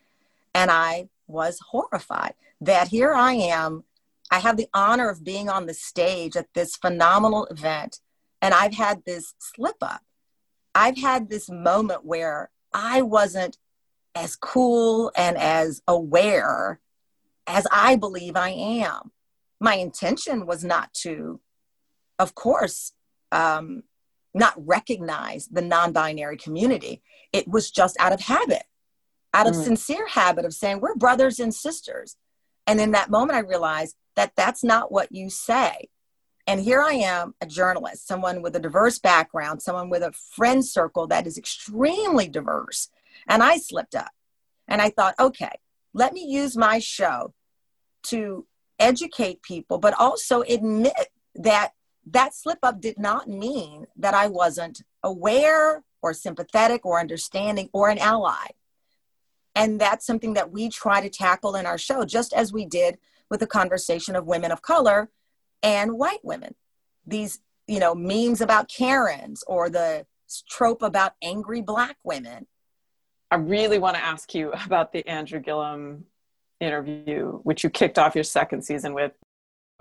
and 0.53 0.71
I 0.71 1.09
was 1.27 1.59
horrified 1.69 2.33
that 2.59 2.87
here 2.87 3.13
I 3.13 3.33
am. 3.33 3.83
I 4.31 4.39
have 4.39 4.57
the 4.57 4.67
honor 4.73 5.09
of 5.09 5.23
being 5.23 5.49
on 5.49 5.67
the 5.67 5.73
stage 5.73 6.35
at 6.35 6.47
this 6.53 6.75
phenomenal 6.75 7.45
event 7.47 7.99
and 8.41 8.53
I've 8.53 8.73
had 8.73 9.03
this 9.05 9.35
slip 9.39 9.77
up. 9.81 10.01
I've 10.73 10.97
had 10.97 11.29
this 11.29 11.49
moment 11.49 12.05
where 12.05 12.49
I 12.73 13.01
wasn't 13.01 13.57
as 14.15 14.35
cool 14.35 15.11
and 15.15 15.37
as 15.37 15.81
aware 15.87 16.79
as 17.47 17.67
I 17.71 17.95
believe 17.95 18.35
I 18.35 18.49
am. 18.49 19.11
My 19.59 19.75
intention 19.75 20.45
was 20.45 20.63
not 20.63 20.93
to, 20.95 21.39
of 22.19 22.35
course, 22.35 22.93
um, 23.31 23.83
not 24.33 24.53
recognize 24.57 25.47
the 25.47 25.61
non 25.61 25.91
binary 25.91 26.37
community. 26.37 27.01
It 27.33 27.47
was 27.47 27.71
just 27.71 27.99
out 27.99 28.13
of 28.13 28.21
habit, 28.21 28.63
out 29.33 29.47
of 29.47 29.53
mm. 29.53 29.63
sincere 29.63 30.07
habit 30.07 30.45
of 30.45 30.53
saying, 30.53 30.79
we're 30.79 30.95
brothers 30.95 31.39
and 31.39 31.53
sisters. 31.53 32.15
And 32.67 32.79
in 32.79 32.91
that 32.91 33.09
moment, 33.09 33.37
I 33.37 33.41
realized 33.41 33.95
that 34.15 34.33
that's 34.35 34.63
not 34.63 34.91
what 34.91 35.11
you 35.11 35.29
say. 35.29 35.89
And 36.47 36.59
here 36.59 36.81
I 36.81 36.93
am, 36.93 37.35
a 37.39 37.45
journalist, 37.45 38.07
someone 38.07 38.41
with 38.41 38.55
a 38.55 38.59
diverse 38.59 38.99
background, 38.99 39.61
someone 39.61 39.89
with 39.89 40.03
a 40.03 40.11
friend 40.11 40.65
circle 40.65 41.07
that 41.07 41.27
is 41.27 41.37
extremely 41.37 42.27
diverse. 42.27 42.89
And 43.27 43.43
I 43.43 43.57
slipped 43.57 43.95
up. 43.95 44.11
And 44.67 44.81
I 44.81 44.89
thought, 44.89 45.15
okay, 45.19 45.51
let 45.93 46.13
me 46.13 46.25
use 46.25 46.55
my 46.55 46.79
show 46.79 47.33
to 48.03 48.45
educate 48.79 49.41
people, 49.41 49.77
but 49.77 49.93
also 49.99 50.41
admit 50.41 50.93
that 51.35 51.71
that 52.07 52.33
slip 52.33 52.59
up 52.63 52.81
did 52.81 52.97
not 52.97 53.29
mean 53.29 53.85
that 53.95 54.13
I 54.13 54.27
wasn't 54.27 54.81
aware 55.03 55.83
or 56.01 56.13
sympathetic 56.13 56.85
or 56.85 56.99
understanding 56.99 57.69
or 57.73 57.89
an 57.89 57.99
ally. 57.99 58.47
And 59.55 59.79
that's 59.79 60.05
something 60.05 60.33
that 60.33 60.51
we 60.51 60.69
try 60.69 61.01
to 61.01 61.09
tackle 61.09 61.55
in 61.55 61.65
our 61.65 61.77
show, 61.77 62.05
just 62.05 62.33
as 62.33 62.53
we 62.53 62.65
did 62.65 62.97
with 63.29 63.39
the 63.39 63.47
conversation 63.47 64.15
of 64.15 64.25
women 64.25 64.51
of 64.51 64.61
color 64.61 65.09
and 65.61 65.97
white 65.97 66.23
women. 66.23 66.55
These, 67.05 67.39
you 67.67 67.79
know, 67.79 67.93
memes 67.93 68.41
about 68.41 68.69
Karens 68.69 69.43
or 69.47 69.69
the 69.69 70.05
trope 70.49 70.81
about 70.81 71.13
angry 71.21 71.61
black 71.61 71.97
women. 72.03 72.47
I 73.31 73.35
really 73.35 73.79
want 73.79 73.95
to 73.95 74.03
ask 74.03 74.35
you 74.35 74.51
about 74.65 74.91
the 74.91 75.07
Andrew 75.07 75.39
Gillum 75.39 76.05
interview, 76.59 77.39
which 77.43 77.63
you 77.63 77.69
kicked 77.69 77.97
off 77.97 78.13
your 78.13 78.25
second 78.25 78.63
season 78.63 78.93
with. 78.93 79.13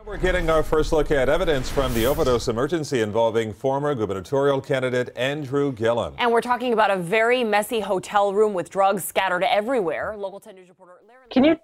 We're 0.07 0.17
getting 0.17 0.49
our 0.49 0.63
first 0.63 0.93
look 0.93 1.11
at 1.11 1.29
evidence 1.29 1.69
from 1.69 1.93
the 1.93 2.07
overdose 2.07 2.49
emergency 2.49 3.03
involving 3.03 3.53
former 3.53 3.95
gubernatorial 3.95 4.63
candidate 4.63 5.11
Andrew 5.15 5.73
Gillum. 5.73 6.15
And 6.17 6.33
we're 6.33 6.41
talking 6.41 6.73
about 6.73 6.91
a 6.91 6.97
very 6.97 7.45
messy 7.45 7.81
hotel 7.81 8.33
room 8.33 8.55
with 8.55 8.71
drugs 8.71 9.05
scattered 9.05 9.45
everywhere. 9.45 10.17
Local 10.17 10.41
10 10.41 10.55
News 10.55 10.71
reporter 10.71 10.95
Larry. 11.07 11.29
Can 11.31 11.45
you 11.45 11.59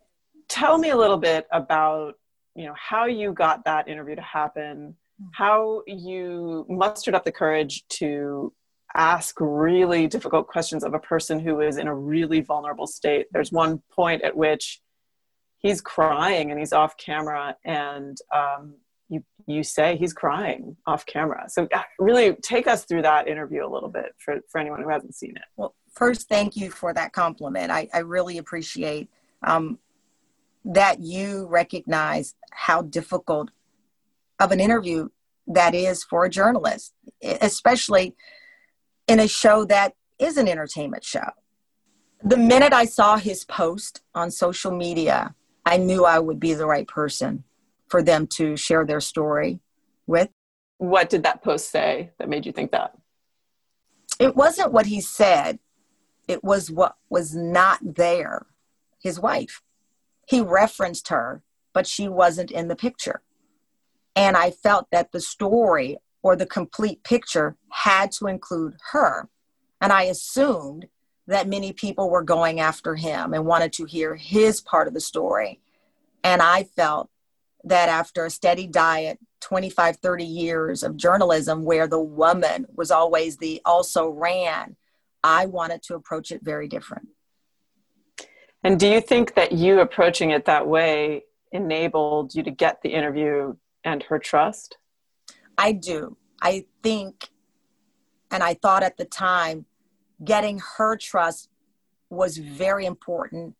tell 0.48 0.76
me 0.76 0.90
a 0.90 0.96
little 0.96 1.16
bit 1.16 1.46
about, 1.50 2.16
you 2.54 2.66
know, 2.66 2.74
how 2.76 3.06
you 3.06 3.32
got 3.32 3.64
that 3.64 3.88
interview 3.88 4.16
to 4.16 4.22
happen, 4.22 4.94
hmm. 5.18 5.28
how 5.32 5.82
you 5.86 6.66
mustered 6.68 7.14
up 7.14 7.24
the 7.24 7.32
courage 7.32 7.84
to 7.88 8.52
ask 8.94 9.36
really 9.40 10.06
difficult 10.06 10.46
questions 10.46 10.84
of 10.84 10.94
a 10.94 10.98
person 10.98 11.38
who 11.38 11.60
is 11.60 11.76
in 11.76 11.86
a 11.86 11.94
really 11.94 12.40
vulnerable 12.40 12.86
state. 12.86 13.26
There's 13.32 13.52
one 13.52 13.82
point 13.90 14.22
at 14.22 14.36
which 14.36 14.80
he's 15.58 15.80
crying 15.80 16.50
and 16.50 16.58
he's 16.58 16.72
off 16.72 16.96
camera 16.96 17.56
and 17.64 18.16
um, 18.34 18.74
you 19.08 19.24
you 19.46 19.62
say 19.62 19.96
he's 19.96 20.12
crying 20.12 20.76
off 20.86 21.06
camera. 21.06 21.44
So 21.48 21.68
uh, 21.72 21.82
really 21.98 22.34
take 22.42 22.66
us 22.66 22.84
through 22.84 23.02
that 23.02 23.28
interview 23.28 23.64
a 23.64 23.70
little 23.70 23.88
bit 23.88 24.14
for, 24.18 24.40
for 24.50 24.60
anyone 24.60 24.82
who 24.82 24.88
hasn't 24.88 25.14
seen 25.14 25.36
it. 25.36 25.44
Well 25.56 25.74
first 25.92 26.28
thank 26.28 26.56
you 26.56 26.70
for 26.70 26.92
that 26.94 27.12
compliment. 27.12 27.70
I, 27.70 27.88
I 27.92 27.98
really 27.98 28.38
appreciate 28.38 29.08
um, 29.42 29.78
that 30.64 31.00
you 31.00 31.46
recognize 31.46 32.34
how 32.50 32.82
difficult 32.82 33.50
of 34.40 34.52
an 34.52 34.60
interview 34.60 35.08
that 35.46 35.74
is 35.74 36.02
for 36.02 36.24
a 36.24 36.30
journalist 36.30 36.92
especially 37.22 38.16
in 39.08 39.20
a 39.20 39.28
show 39.28 39.64
that 39.64 39.94
is 40.18 40.36
an 40.36 40.48
entertainment 40.48 41.04
show 41.04 41.30
the 42.22 42.36
minute 42.36 42.72
i 42.72 42.84
saw 42.84 43.16
his 43.16 43.44
post 43.44 44.02
on 44.14 44.30
social 44.30 44.70
media 44.70 45.34
I 45.66 45.78
knew 45.78 46.04
I 46.04 46.20
would 46.20 46.38
be 46.38 46.54
the 46.54 46.64
right 46.64 46.86
person 46.86 47.42
for 47.88 48.00
them 48.00 48.28
to 48.28 48.56
share 48.56 48.86
their 48.86 49.00
story 49.00 49.58
with. 50.06 50.30
What 50.78 51.10
did 51.10 51.24
that 51.24 51.42
post 51.42 51.70
say 51.70 52.12
that 52.18 52.28
made 52.28 52.46
you 52.46 52.52
think 52.52 52.70
that? 52.70 52.96
It 54.20 54.36
wasn't 54.36 54.72
what 54.72 54.86
he 54.86 55.00
said, 55.00 55.58
it 56.28 56.44
was 56.44 56.70
what 56.70 56.96
was 57.10 57.34
not 57.34 57.80
there 57.82 58.46
his 59.02 59.18
wife. 59.18 59.62
He 60.28 60.40
referenced 60.40 61.08
her, 61.08 61.42
but 61.72 61.86
she 61.86 62.08
wasn't 62.08 62.50
in 62.50 62.68
the 62.68 62.76
picture. 62.76 63.22
And 64.14 64.36
I 64.36 64.50
felt 64.50 64.86
that 64.92 65.12
the 65.12 65.20
story 65.20 65.98
or 66.26 66.34
the 66.34 66.44
complete 66.44 67.04
picture 67.04 67.54
had 67.70 68.10
to 68.10 68.26
include 68.26 68.74
her. 68.90 69.28
And 69.80 69.92
I 69.92 70.02
assumed 70.02 70.86
that 71.28 71.46
many 71.46 71.72
people 71.72 72.10
were 72.10 72.24
going 72.24 72.58
after 72.58 72.96
him 72.96 73.32
and 73.32 73.46
wanted 73.46 73.72
to 73.74 73.84
hear 73.84 74.16
his 74.16 74.60
part 74.60 74.88
of 74.88 74.94
the 74.94 75.00
story. 75.00 75.60
And 76.24 76.42
I 76.42 76.64
felt 76.64 77.10
that 77.62 77.88
after 77.88 78.24
a 78.24 78.30
steady 78.30 78.66
diet, 78.66 79.20
25, 79.42 79.98
30 79.98 80.24
years 80.24 80.82
of 80.82 80.96
journalism 80.96 81.62
where 81.62 81.86
the 81.86 82.00
woman 82.00 82.66
was 82.74 82.90
always 82.90 83.36
the 83.36 83.60
also 83.64 84.08
ran, 84.08 84.74
I 85.22 85.46
wanted 85.46 85.84
to 85.84 85.94
approach 85.94 86.32
it 86.32 86.42
very 86.42 86.66
different. 86.66 87.06
And 88.64 88.80
do 88.80 88.88
you 88.88 89.00
think 89.00 89.34
that 89.34 89.52
you 89.52 89.78
approaching 89.78 90.32
it 90.32 90.46
that 90.46 90.66
way 90.66 91.22
enabled 91.52 92.34
you 92.34 92.42
to 92.42 92.50
get 92.50 92.82
the 92.82 92.88
interview 92.88 93.54
and 93.84 94.02
her 94.02 94.18
trust? 94.18 94.76
I 95.58 95.72
do. 95.72 96.16
I 96.42 96.66
think, 96.82 97.30
and 98.30 98.42
I 98.42 98.54
thought 98.54 98.82
at 98.82 98.96
the 98.96 99.04
time, 99.04 99.66
getting 100.24 100.60
her 100.76 100.96
trust 100.96 101.48
was 102.10 102.36
very 102.36 102.86
important 102.86 103.54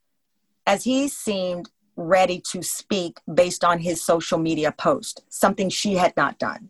as 0.66 0.84
he 0.84 1.08
seemed 1.08 1.70
ready 1.96 2.40
to 2.52 2.62
speak 2.62 3.18
based 3.32 3.64
on 3.64 3.78
his 3.78 4.04
social 4.04 4.38
media 4.38 4.72
post, 4.72 5.24
something 5.28 5.68
she 5.68 5.94
had 5.94 6.14
not 6.16 6.38
done. 6.38 6.68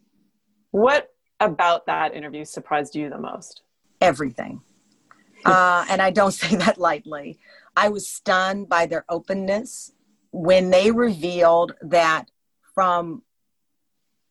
What 0.70 1.12
about 1.40 1.86
that 1.86 2.14
interview 2.14 2.44
surprised 2.44 2.94
you 2.94 3.10
the 3.10 3.18
most? 3.18 3.62
Everything. 4.00 4.60
uh, 5.44 5.84
and 5.88 6.00
I 6.00 6.10
don't 6.10 6.32
say 6.32 6.56
that 6.56 6.78
lightly. 6.78 7.38
I 7.76 7.88
was 7.88 8.08
stunned 8.08 8.68
by 8.68 8.86
their 8.86 9.04
openness 9.08 9.92
when 10.30 10.70
they 10.70 10.90
revealed 10.90 11.72
that 11.82 12.30
from 12.74 13.22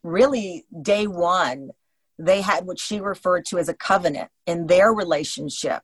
really 0.06 0.66
day 0.82 1.08
one, 1.08 1.72
they 2.18 2.42
had 2.42 2.66
what 2.66 2.80
she 2.80 3.00
referred 3.00 3.46
to 3.46 3.58
as 3.58 3.68
a 3.68 3.74
covenant 3.74 4.30
in 4.46 4.68
their 4.68 4.94
relationship 4.94 5.82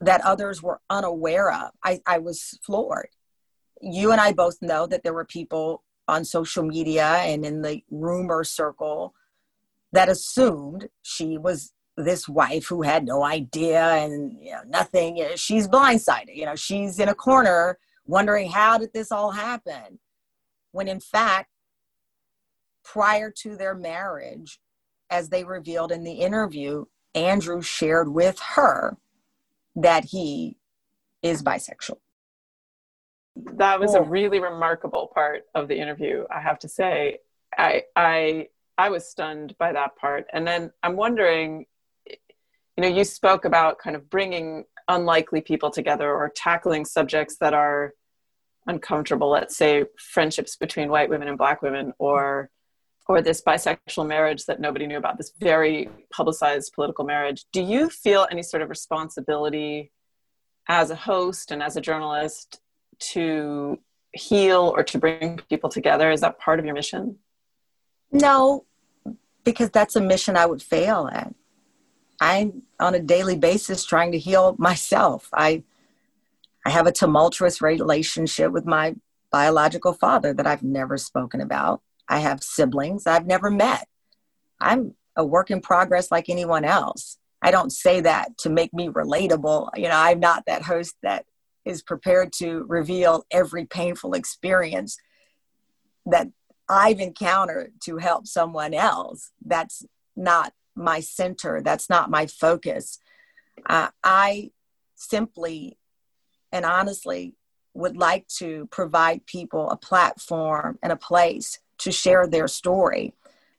that 0.00 0.20
others 0.22 0.62
were 0.62 0.80
unaware 0.88 1.50
of. 1.50 1.70
I, 1.84 2.00
I 2.06 2.18
was 2.18 2.58
floored. 2.62 3.08
You 3.80 4.12
and 4.12 4.20
I 4.20 4.32
both 4.32 4.56
know 4.62 4.86
that 4.86 5.02
there 5.02 5.12
were 5.12 5.24
people 5.24 5.82
on 6.08 6.24
social 6.24 6.62
media 6.62 7.04
and 7.04 7.44
in 7.44 7.62
the 7.62 7.82
rumor 7.90 8.44
circle 8.44 9.14
that 9.92 10.08
assumed 10.08 10.88
she 11.02 11.36
was 11.36 11.72
this 11.96 12.28
wife 12.28 12.66
who 12.66 12.82
had 12.82 13.06
no 13.06 13.24
idea 13.24 13.82
and 13.82 14.36
you 14.40 14.52
know, 14.52 14.62
nothing. 14.66 15.26
She's 15.36 15.66
blindsided. 15.66 16.34
You 16.34 16.46
know, 16.46 16.56
she's 16.56 16.98
in 16.98 17.08
a 17.08 17.14
corner 17.14 17.78
wondering 18.06 18.50
how 18.50 18.78
did 18.78 18.92
this 18.92 19.10
all 19.10 19.30
happen? 19.30 19.98
When 20.72 20.88
in 20.88 21.00
fact, 21.00 21.50
prior 22.86 23.30
to 23.30 23.56
their 23.56 23.74
marriage, 23.74 24.60
as 25.10 25.28
they 25.28 25.44
revealed 25.44 25.92
in 25.92 26.04
the 26.04 26.12
interview, 26.12 26.84
Andrew 27.14 27.60
shared 27.60 28.12
with 28.12 28.38
her 28.54 28.96
that 29.74 30.04
he 30.04 30.56
is 31.22 31.42
bisexual. 31.42 31.98
That 33.36 33.80
was 33.80 33.94
a 33.94 34.02
really 34.02 34.40
remarkable 34.40 35.10
part 35.12 35.44
of 35.54 35.68
the 35.68 35.76
interview, 35.76 36.24
I 36.34 36.40
have 36.40 36.58
to 36.60 36.68
say. 36.68 37.18
I 37.58 37.82
I 37.94 38.48
I 38.78 38.88
was 38.88 39.08
stunned 39.08 39.56
by 39.58 39.72
that 39.72 39.96
part. 39.96 40.26
And 40.32 40.46
then 40.46 40.70
I'm 40.82 40.96
wondering 40.96 41.66
you 42.06 42.82
know, 42.82 42.88
you 42.88 43.04
spoke 43.04 43.46
about 43.46 43.78
kind 43.78 43.96
of 43.96 44.10
bringing 44.10 44.64
unlikely 44.86 45.40
people 45.40 45.70
together 45.70 46.10
or 46.12 46.30
tackling 46.34 46.84
subjects 46.84 47.38
that 47.38 47.54
are 47.54 47.94
uncomfortable, 48.66 49.30
let's 49.30 49.56
say 49.56 49.84
friendships 49.98 50.56
between 50.56 50.90
white 50.90 51.08
women 51.08 51.28
and 51.28 51.38
black 51.38 51.62
women 51.62 51.94
or 51.98 52.50
or 53.08 53.22
this 53.22 53.42
bisexual 53.42 54.06
marriage 54.06 54.46
that 54.46 54.60
nobody 54.60 54.86
knew 54.86 54.98
about, 54.98 55.16
this 55.16 55.32
very 55.38 55.88
publicized 56.12 56.72
political 56.74 57.04
marriage. 57.04 57.44
Do 57.52 57.62
you 57.62 57.88
feel 57.88 58.26
any 58.30 58.42
sort 58.42 58.62
of 58.62 58.68
responsibility 58.68 59.92
as 60.68 60.90
a 60.90 60.96
host 60.96 61.52
and 61.52 61.62
as 61.62 61.76
a 61.76 61.80
journalist 61.80 62.60
to 62.98 63.78
heal 64.12 64.72
or 64.76 64.82
to 64.82 64.98
bring 64.98 65.38
people 65.48 65.70
together? 65.70 66.10
Is 66.10 66.20
that 66.22 66.38
part 66.38 66.58
of 66.58 66.64
your 66.64 66.74
mission? 66.74 67.18
No, 68.10 68.64
because 69.44 69.70
that's 69.70 69.96
a 69.96 70.00
mission 70.00 70.36
I 70.36 70.46
would 70.46 70.62
fail 70.62 71.08
at. 71.12 71.34
I'm 72.20 72.62
on 72.80 72.94
a 72.94 73.00
daily 73.00 73.36
basis 73.36 73.84
trying 73.84 74.12
to 74.12 74.18
heal 74.18 74.56
myself. 74.58 75.28
I 75.32 75.62
I 76.64 76.70
have 76.70 76.88
a 76.88 76.92
tumultuous 76.92 77.62
relationship 77.62 78.50
with 78.50 78.66
my 78.66 78.96
biological 79.30 79.92
father 79.92 80.32
that 80.34 80.48
I've 80.48 80.64
never 80.64 80.96
spoken 80.96 81.40
about. 81.40 81.80
I 82.08 82.18
have 82.20 82.42
siblings 82.42 83.06
I've 83.06 83.26
never 83.26 83.50
met. 83.50 83.88
I'm 84.60 84.94
a 85.16 85.24
work 85.24 85.50
in 85.50 85.60
progress 85.60 86.10
like 86.10 86.28
anyone 86.28 86.64
else. 86.64 87.18
I 87.42 87.50
don't 87.50 87.70
say 87.70 88.00
that 88.00 88.38
to 88.38 88.50
make 88.50 88.72
me 88.72 88.88
relatable. 88.88 89.70
You 89.76 89.88
know, 89.88 89.96
I'm 89.96 90.20
not 90.20 90.44
that 90.46 90.62
host 90.62 90.96
that 91.02 91.26
is 91.64 91.82
prepared 91.82 92.32
to 92.34 92.64
reveal 92.68 93.24
every 93.30 93.66
painful 93.66 94.14
experience 94.14 94.98
that 96.06 96.28
I've 96.68 97.00
encountered 97.00 97.72
to 97.84 97.98
help 97.98 98.26
someone 98.26 98.74
else. 98.74 99.32
That's 99.44 99.84
not 100.16 100.52
my 100.74 101.00
center, 101.00 101.62
that's 101.62 101.88
not 101.88 102.10
my 102.10 102.26
focus. 102.26 102.98
Uh, 103.64 103.88
I 104.04 104.50
simply 104.94 105.78
and 106.52 106.64
honestly 106.64 107.34
would 107.74 107.96
like 107.96 108.26
to 108.38 108.66
provide 108.70 109.26
people 109.26 109.70
a 109.70 109.76
platform 109.76 110.78
and 110.82 110.92
a 110.92 110.96
place 110.96 111.58
to 111.78 111.92
share 111.92 112.26
their 112.26 112.48
story. 112.48 113.14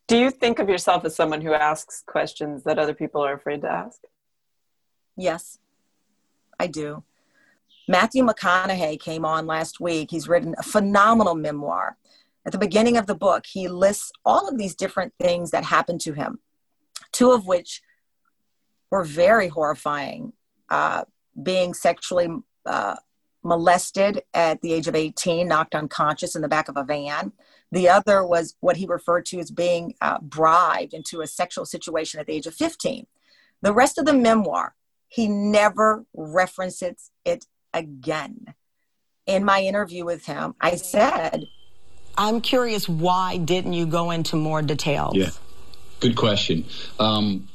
Do 0.07 0.17
you 0.17 0.31
think 0.31 0.59
of 0.59 0.69
yourself 0.69 1.03
as 1.05 1.15
someone 1.15 1.41
who 1.41 1.53
asks 1.53 2.03
questions 2.05 2.63
that 2.63 2.79
other 2.79 2.93
people 2.93 3.21
are 3.21 3.33
afraid 3.33 3.62
to 3.62 3.69
ask? 3.69 4.00
Yes, 5.17 5.59
I 6.59 6.67
do. 6.67 7.03
Matthew 7.88 8.24
McConaughey 8.25 9.00
came 9.00 9.25
on 9.25 9.45
last 9.45 9.79
week. 9.79 10.12
He's 10.12 10.27
written 10.27 10.55
a 10.57 10.63
phenomenal 10.63 11.36
memoir. 11.36 11.97
At 12.45 12.51
the 12.51 12.57
beginning 12.57 12.97
of 12.97 13.07
the 13.07 13.15
book, 13.15 13.45
he 13.45 13.67
lists 13.67 14.12
all 14.25 14.47
of 14.47 14.57
these 14.57 14.75
different 14.75 15.13
things 15.19 15.51
that 15.51 15.65
happened 15.65 16.01
to 16.01 16.13
him, 16.13 16.39
two 17.12 17.31
of 17.31 17.45
which 17.45 17.81
were 18.89 19.03
very 19.03 19.50
horrifying. 19.50 20.33
Uh, 20.69 21.03
being 21.41 21.74
sexually 21.74 22.27
uh, 22.65 22.95
molested 23.47 24.21
at 24.33 24.61
the 24.61 24.73
age 24.73 24.87
of 24.87 24.95
18, 24.95 25.47
knocked 25.47 25.73
unconscious 25.73 26.35
in 26.35 26.41
the 26.41 26.47
back 26.47 26.67
of 26.67 26.75
a 26.75 26.83
van. 26.83 27.31
The 27.71 27.89
other 27.89 28.25
was 28.25 28.55
what 28.59 28.77
he 28.77 28.85
referred 28.85 29.25
to 29.27 29.39
as 29.39 29.51
being 29.51 29.95
uh, 30.01 30.19
bribed 30.19 30.93
into 30.93 31.21
a 31.21 31.27
sexual 31.27 31.65
situation 31.65 32.19
at 32.19 32.27
the 32.27 32.33
age 32.33 32.45
of 32.45 32.53
15. 32.53 33.07
The 33.61 33.73
rest 33.73 33.97
of 33.97 34.05
the 34.05 34.13
memoir, 34.13 34.75
he 35.07 35.27
never 35.27 36.05
references 36.13 37.11
it 37.25 37.45
again. 37.73 38.53
In 39.25 39.43
my 39.43 39.61
interview 39.61 40.05
with 40.05 40.25
him, 40.25 40.55
I 40.61 40.75
said, 40.75 41.45
I'm 42.17 42.41
curious, 42.41 42.87
why 42.87 43.37
didn't 43.37 43.73
you 43.73 43.85
go 43.85 44.11
into 44.11 44.35
more 44.35 44.61
details? 44.61 45.15
Yeah, 45.15 45.29
good 45.99 46.15
question. 46.15 46.65
Um, 46.99 47.47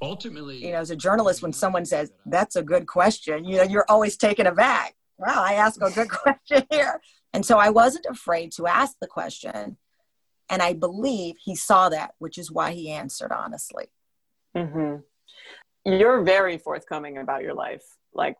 ultimately, 0.00 0.64
you 0.64 0.72
know, 0.72 0.78
as 0.78 0.90
a 0.90 0.96
journalist, 0.96 1.42
when 1.42 1.52
someone 1.52 1.84
says, 1.84 2.12
that's 2.26 2.56
a 2.56 2.62
good 2.62 2.86
question, 2.86 3.44
you 3.44 3.56
know, 3.56 3.62
you're 3.62 3.86
always 3.88 4.16
taken 4.16 4.46
aback. 4.46 4.94
Wow, 5.18 5.42
I 5.44 5.54
asked 5.54 5.78
a 5.82 5.90
good 5.90 6.10
question 6.22 6.64
here. 6.70 7.00
And 7.32 7.44
so 7.44 7.58
I 7.58 7.70
wasn't 7.70 8.06
afraid 8.06 8.52
to 8.52 8.66
ask 8.66 8.96
the 9.00 9.06
question. 9.06 9.76
And 10.48 10.62
I 10.62 10.74
believe 10.74 11.36
he 11.42 11.56
saw 11.56 11.88
that, 11.88 12.14
which 12.18 12.38
is 12.38 12.50
why 12.50 12.72
he 12.72 12.90
answered 12.90 13.32
honestly. 13.32 13.86
Mm-hmm. 14.56 14.96
You're 15.92 16.22
very 16.22 16.58
forthcoming 16.58 17.18
about 17.18 17.42
your 17.42 17.54
life, 17.54 17.84
like 18.14 18.36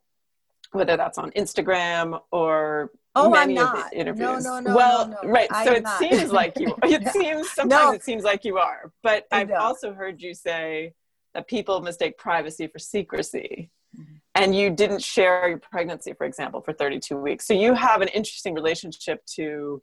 whether 0.72 0.96
that's 0.96 1.18
on 1.18 1.30
Instagram 1.32 2.20
or 2.30 2.90
oh, 3.14 3.30
many 3.30 3.58
I'm 3.58 3.66
of 3.66 3.74
not. 3.74 3.90
the 3.90 3.98
interviews. 3.98 4.44
No, 4.44 4.60
no, 4.60 4.70
no. 4.70 4.76
Well, 4.76 5.08
no, 5.08 5.16
no. 5.22 5.28
right. 5.28 5.48
I 5.50 5.64
so 5.64 5.72
it 5.72 5.82
not. 5.82 5.98
seems 5.98 6.32
like 6.32 6.58
you. 6.58 6.76
It 6.84 7.08
seems 7.08 7.50
sometimes 7.50 7.84
No. 7.84 7.92
it 7.92 8.02
seems 8.02 8.24
like 8.24 8.44
you 8.44 8.58
are, 8.58 8.92
but 9.02 9.26
I've 9.30 9.50
also 9.52 9.92
heard 9.92 10.20
you 10.22 10.34
say 10.34 10.94
that 11.34 11.46
people 11.48 11.80
mistake 11.80 12.18
privacy 12.18 12.66
for 12.66 12.78
secrecy. 12.78 13.70
Mm-hmm. 13.98 14.14
And 14.36 14.54
you 14.54 14.70
didn't 14.70 15.02
share 15.02 15.48
your 15.48 15.58
pregnancy, 15.58 16.12
for 16.12 16.26
example, 16.26 16.60
for 16.60 16.72
32 16.72 17.16
weeks. 17.16 17.46
So 17.46 17.54
you 17.54 17.74
have 17.74 18.02
an 18.02 18.08
interesting 18.08 18.54
relationship 18.54 19.24
to, 19.34 19.82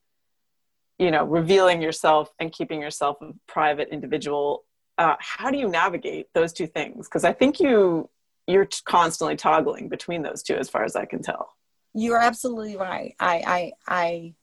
you 1.00 1.12
know, 1.12 1.26
revealing 1.26 1.82
yourself 1.82 2.32
and 2.40 2.52
keeping 2.52 2.80
yourself 2.80 3.18
a 3.22 3.32
private 3.48 3.90
individual. 3.90 4.64
Uh, 5.00 5.16
how 5.20 5.50
do 5.50 5.58
you 5.58 5.68
navigate 5.68 6.28
those 6.34 6.54
two 6.54 6.68
things? 6.68 7.08
Because 7.08 7.24
I 7.24 7.34
think 7.34 7.60
you 7.60 8.10
you're 8.48 8.68
constantly 8.86 9.36
toggling 9.36 9.90
between 9.90 10.22
those 10.22 10.44
two, 10.44 10.56
as 10.56 10.70
far 10.70 10.84
as 10.84 10.96
I 10.96 11.06
can 11.06 11.22
tell. 11.22 11.56
You're 11.94 12.20
absolutely 12.20 12.76
right. 12.76 13.16
I, 13.20 13.44
I, 13.48 13.72
I, 13.88 14.34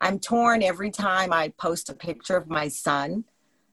I'm 0.00 0.18
torn 0.18 0.62
every 0.62 0.90
time 0.90 1.32
I 1.32 1.48
post 1.58 1.90
a 1.90 1.94
picture 1.94 2.36
of 2.36 2.48
my 2.48 2.68
son. 2.68 3.24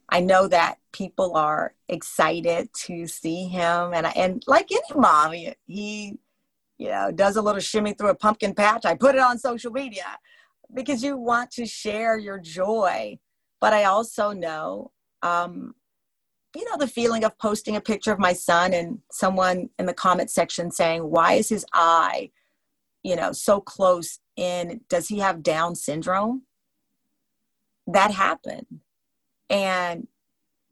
I 0.09 0.21
know 0.21 0.47
that 0.47 0.77
people 0.93 1.35
are 1.35 1.73
excited 1.89 2.69
to 2.85 3.07
see 3.07 3.47
him, 3.47 3.93
and 3.93 4.07
I, 4.07 4.11
and 4.11 4.43
like 4.47 4.71
any 4.71 4.99
mom, 4.99 5.33
he, 5.33 5.53
he, 5.65 6.17
you 6.77 6.89
know, 6.89 7.11
does 7.11 7.35
a 7.35 7.41
little 7.41 7.61
shimmy 7.61 7.93
through 7.93 8.09
a 8.09 8.15
pumpkin 8.15 8.53
patch. 8.53 8.85
I 8.85 8.95
put 8.95 9.15
it 9.15 9.21
on 9.21 9.37
social 9.37 9.71
media 9.71 10.17
because 10.73 11.03
you 11.03 11.17
want 11.17 11.51
to 11.51 11.65
share 11.65 12.17
your 12.17 12.39
joy. 12.39 13.19
But 13.59 13.73
I 13.73 13.85
also 13.85 14.31
know, 14.31 14.91
um, 15.23 15.73
you 16.55 16.63
know, 16.69 16.77
the 16.77 16.87
feeling 16.87 17.23
of 17.23 17.37
posting 17.37 17.75
a 17.75 17.81
picture 17.81 18.11
of 18.11 18.19
my 18.19 18.33
son 18.33 18.73
and 18.73 18.99
someone 19.11 19.69
in 19.79 19.87
the 19.87 19.93
comment 19.93 20.29
section 20.29 20.71
saying, 20.71 21.01
"Why 21.01 21.33
is 21.33 21.49
his 21.49 21.65
eye?" 21.73 22.31
you 23.07 23.15
know 23.15 23.31
so 23.31 23.61
close 23.61 24.19
in 24.35 24.81
does 24.89 25.07
he 25.07 25.19
have 25.19 25.41
down 25.41 25.75
syndrome 25.75 26.43
that 27.87 28.11
happened 28.11 28.81
and 29.49 30.07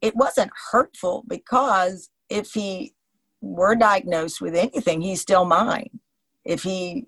it 0.00 0.14
wasn't 0.14 0.50
hurtful 0.70 1.24
because 1.26 2.10
if 2.28 2.52
he 2.52 2.94
were 3.40 3.74
diagnosed 3.74 4.40
with 4.40 4.54
anything 4.54 5.00
he's 5.00 5.20
still 5.20 5.44
mine. 5.44 6.00
If 6.44 6.62
he 6.62 7.06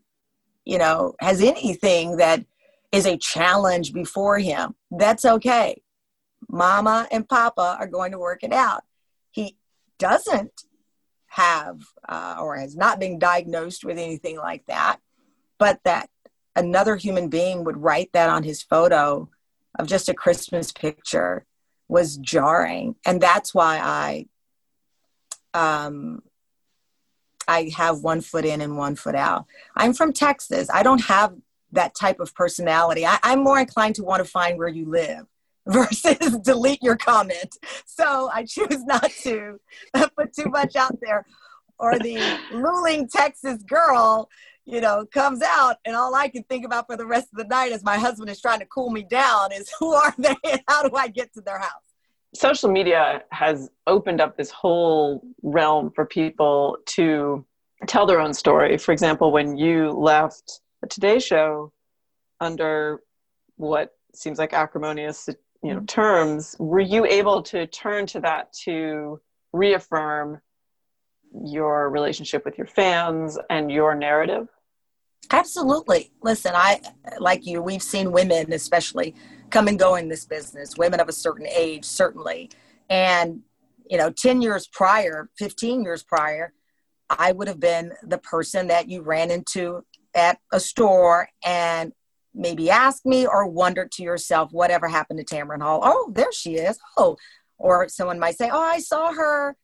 you 0.64 0.78
know 0.78 1.14
has 1.20 1.42
anything 1.42 2.16
that 2.16 2.44
is 2.92 3.06
a 3.06 3.16
challenge 3.16 3.92
before 3.92 4.38
him 4.38 4.74
that's 4.90 5.24
okay. 5.24 5.82
Mama 6.48 7.06
and 7.10 7.28
papa 7.28 7.76
are 7.78 7.88
going 7.88 8.12
to 8.12 8.18
work 8.18 8.42
it 8.42 8.52
out. 8.52 8.84
He 9.30 9.56
doesn't 9.98 10.62
have 11.26 11.80
uh, 12.08 12.36
or 12.40 12.56
has 12.56 12.76
not 12.76 12.98
been 12.98 13.18
diagnosed 13.18 13.84
with 13.84 13.98
anything 13.98 14.38
like 14.38 14.64
that 14.66 14.98
but 15.58 15.80
that 15.84 16.08
another 16.56 16.96
human 16.96 17.28
being 17.28 17.64
would 17.64 17.76
write 17.76 18.10
that 18.12 18.30
on 18.30 18.42
his 18.42 18.62
photo 18.62 19.28
of 19.78 19.86
just 19.86 20.08
a 20.08 20.14
Christmas 20.14 20.72
picture 20.72 21.44
was 21.88 22.16
jarring. 22.18 22.96
And 23.04 23.20
that's 23.20 23.54
why 23.54 23.78
I 23.82 24.26
um 25.54 26.22
I 27.48 27.72
have 27.76 28.00
one 28.00 28.20
foot 28.20 28.44
in 28.44 28.60
and 28.60 28.76
one 28.76 28.94
foot 28.94 29.14
out. 29.14 29.46
I'm 29.74 29.94
from 29.94 30.12
Texas. 30.12 30.68
I 30.72 30.82
don't 30.82 31.04
have 31.04 31.34
that 31.72 31.94
type 31.94 32.20
of 32.20 32.34
personality. 32.34 33.06
I, 33.06 33.18
I'm 33.22 33.42
more 33.42 33.58
inclined 33.58 33.94
to 33.96 34.04
want 34.04 34.22
to 34.22 34.30
find 34.30 34.58
where 34.58 34.68
you 34.68 34.88
live 34.88 35.26
versus 35.66 36.38
delete 36.38 36.82
your 36.82 36.96
comment. 36.96 37.56
So 37.86 38.30
I 38.32 38.44
choose 38.44 38.84
not 38.84 39.10
to 39.22 39.58
put 40.16 40.34
too 40.34 40.50
much 40.50 40.76
out 40.76 40.98
there. 41.00 41.24
Or 41.78 41.98
the 41.98 42.42
Luling 42.52 43.08
Texas 43.10 43.62
girl 43.62 44.28
you 44.68 44.80
know, 44.80 45.06
comes 45.12 45.40
out, 45.42 45.76
and 45.84 45.96
all 45.96 46.14
I 46.14 46.28
can 46.28 46.42
think 46.44 46.64
about 46.64 46.86
for 46.86 46.96
the 46.96 47.06
rest 47.06 47.28
of 47.32 47.38
the 47.38 47.44
night 47.44 47.72
as 47.72 47.82
my 47.82 47.96
husband 47.96 48.30
is 48.30 48.40
trying 48.40 48.60
to 48.60 48.66
cool 48.66 48.90
me 48.90 49.02
down 49.02 49.52
is 49.52 49.72
who 49.80 49.94
are 49.94 50.14
they 50.18 50.36
and 50.44 50.60
how 50.68 50.86
do 50.86 50.94
I 50.94 51.08
get 51.08 51.32
to 51.34 51.40
their 51.40 51.58
house? 51.58 51.88
social 52.34 52.70
media 52.70 53.22
has 53.30 53.70
opened 53.86 54.20
up 54.20 54.36
this 54.36 54.50
whole 54.50 55.22
realm 55.42 55.90
for 55.90 56.04
people 56.04 56.78
to 56.86 57.44
tell 57.86 58.06
their 58.06 58.20
own 58.20 58.34
story. 58.34 58.76
For 58.76 58.92
example, 58.92 59.32
when 59.32 59.56
you 59.56 59.90
left 59.90 60.60
the 60.80 60.88
Today 60.88 61.18
Show 61.18 61.72
under 62.40 63.00
what 63.56 63.96
seems 64.14 64.38
like 64.38 64.52
acrimonious, 64.52 65.28
you 65.62 65.74
know, 65.74 65.80
terms, 65.80 66.54
were 66.58 66.80
you 66.80 67.04
able 67.06 67.42
to 67.44 67.66
turn 67.66 68.06
to 68.06 68.20
that 68.20 68.52
to 68.64 69.20
reaffirm 69.52 70.40
your 71.44 71.90
relationship 71.90 72.44
with 72.44 72.56
your 72.58 72.66
fans 72.66 73.38
and 73.50 73.70
your 73.70 73.94
narrative? 73.94 74.48
Absolutely. 75.30 76.10
Listen, 76.22 76.52
I 76.54 76.80
like 77.18 77.46
you, 77.46 77.60
we've 77.60 77.82
seen 77.82 78.12
women 78.12 78.52
especially 78.52 79.14
come 79.50 79.68
and 79.68 79.78
go 79.78 79.96
in 79.96 80.08
this 80.08 80.24
business, 80.24 80.76
women 80.76 81.00
of 81.00 81.08
a 81.08 81.12
certain 81.12 81.46
age, 81.46 81.84
certainly. 81.84 82.50
And, 82.88 83.40
you 83.90 83.98
know, 83.98 84.10
10 84.10 84.42
years 84.42 84.66
prior, 84.66 85.28
15 85.38 85.82
years 85.82 86.02
prior, 86.02 86.52
I 87.10 87.32
would 87.32 87.48
have 87.48 87.60
been 87.60 87.92
the 88.02 88.18
person 88.18 88.68
that 88.68 88.88
you 88.88 89.02
ran 89.02 89.30
into 89.30 89.84
at 90.14 90.38
a 90.52 90.60
store 90.60 91.28
and 91.44 91.92
maybe 92.34 92.70
asked 92.70 93.04
me 93.04 93.26
or 93.26 93.46
wondered 93.46 93.90
to 93.92 94.02
yourself, 94.02 94.52
whatever 94.52 94.88
happened 94.88 95.18
to 95.18 95.34
Tamron 95.34 95.62
Hall? 95.62 95.80
Oh, 95.82 96.10
there 96.14 96.32
she 96.32 96.54
is. 96.54 96.78
Oh, 96.96 97.16
or 97.58 97.88
someone 97.88 98.18
might 98.18 98.36
say, 98.36 98.50
oh, 98.50 98.60
I 98.60 98.78
saw 98.78 99.12
her 99.12 99.56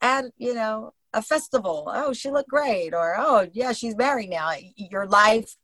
at, 0.00 0.26
you 0.36 0.54
know, 0.54 0.92
a 1.12 1.22
festival. 1.22 1.90
Oh, 1.92 2.12
she 2.12 2.30
looked 2.30 2.50
great. 2.50 2.94
Or, 2.94 3.16
oh, 3.18 3.48
yeah, 3.52 3.72
she's 3.72 3.96
married 3.96 4.30
now. 4.30 4.52
Your 4.76 5.06
life 5.06 5.56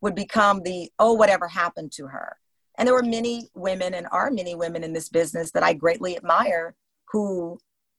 would 0.00 0.14
become 0.14 0.62
the, 0.62 0.90
oh, 0.98 1.12
whatever 1.12 1.48
happened 1.48 1.92
to 1.92 2.06
her. 2.06 2.36
And 2.78 2.86
there 2.86 2.94
were 2.94 3.02
many 3.02 3.48
women 3.54 3.94
and 3.94 4.06
are 4.10 4.30
many 4.30 4.54
women 4.54 4.82
in 4.84 4.92
this 4.92 5.08
business 5.08 5.50
that 5.52 5.62
I 5.62 5.74
greatly 5.74 6.16
admire 6.16 6.74
who 7.12 7.58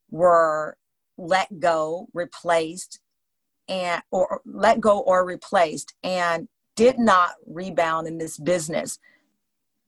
were 0.09 0.77
let 1.17 1.59
go, 1.59 2.07
replaced, 2.13 2.99
and 3.67 4.01
or 4.11 4.41
let 4.45 4.79
go 4.79 4.99
or 4.99 5.25
replaced 5.25 5.93
and 6.03 6.47
did 6.75 6.97
not 6.97 7.31
rebound 7.45 8.07
in 8.07 8.17
this 8.17 8.37
business. 8.37 8.97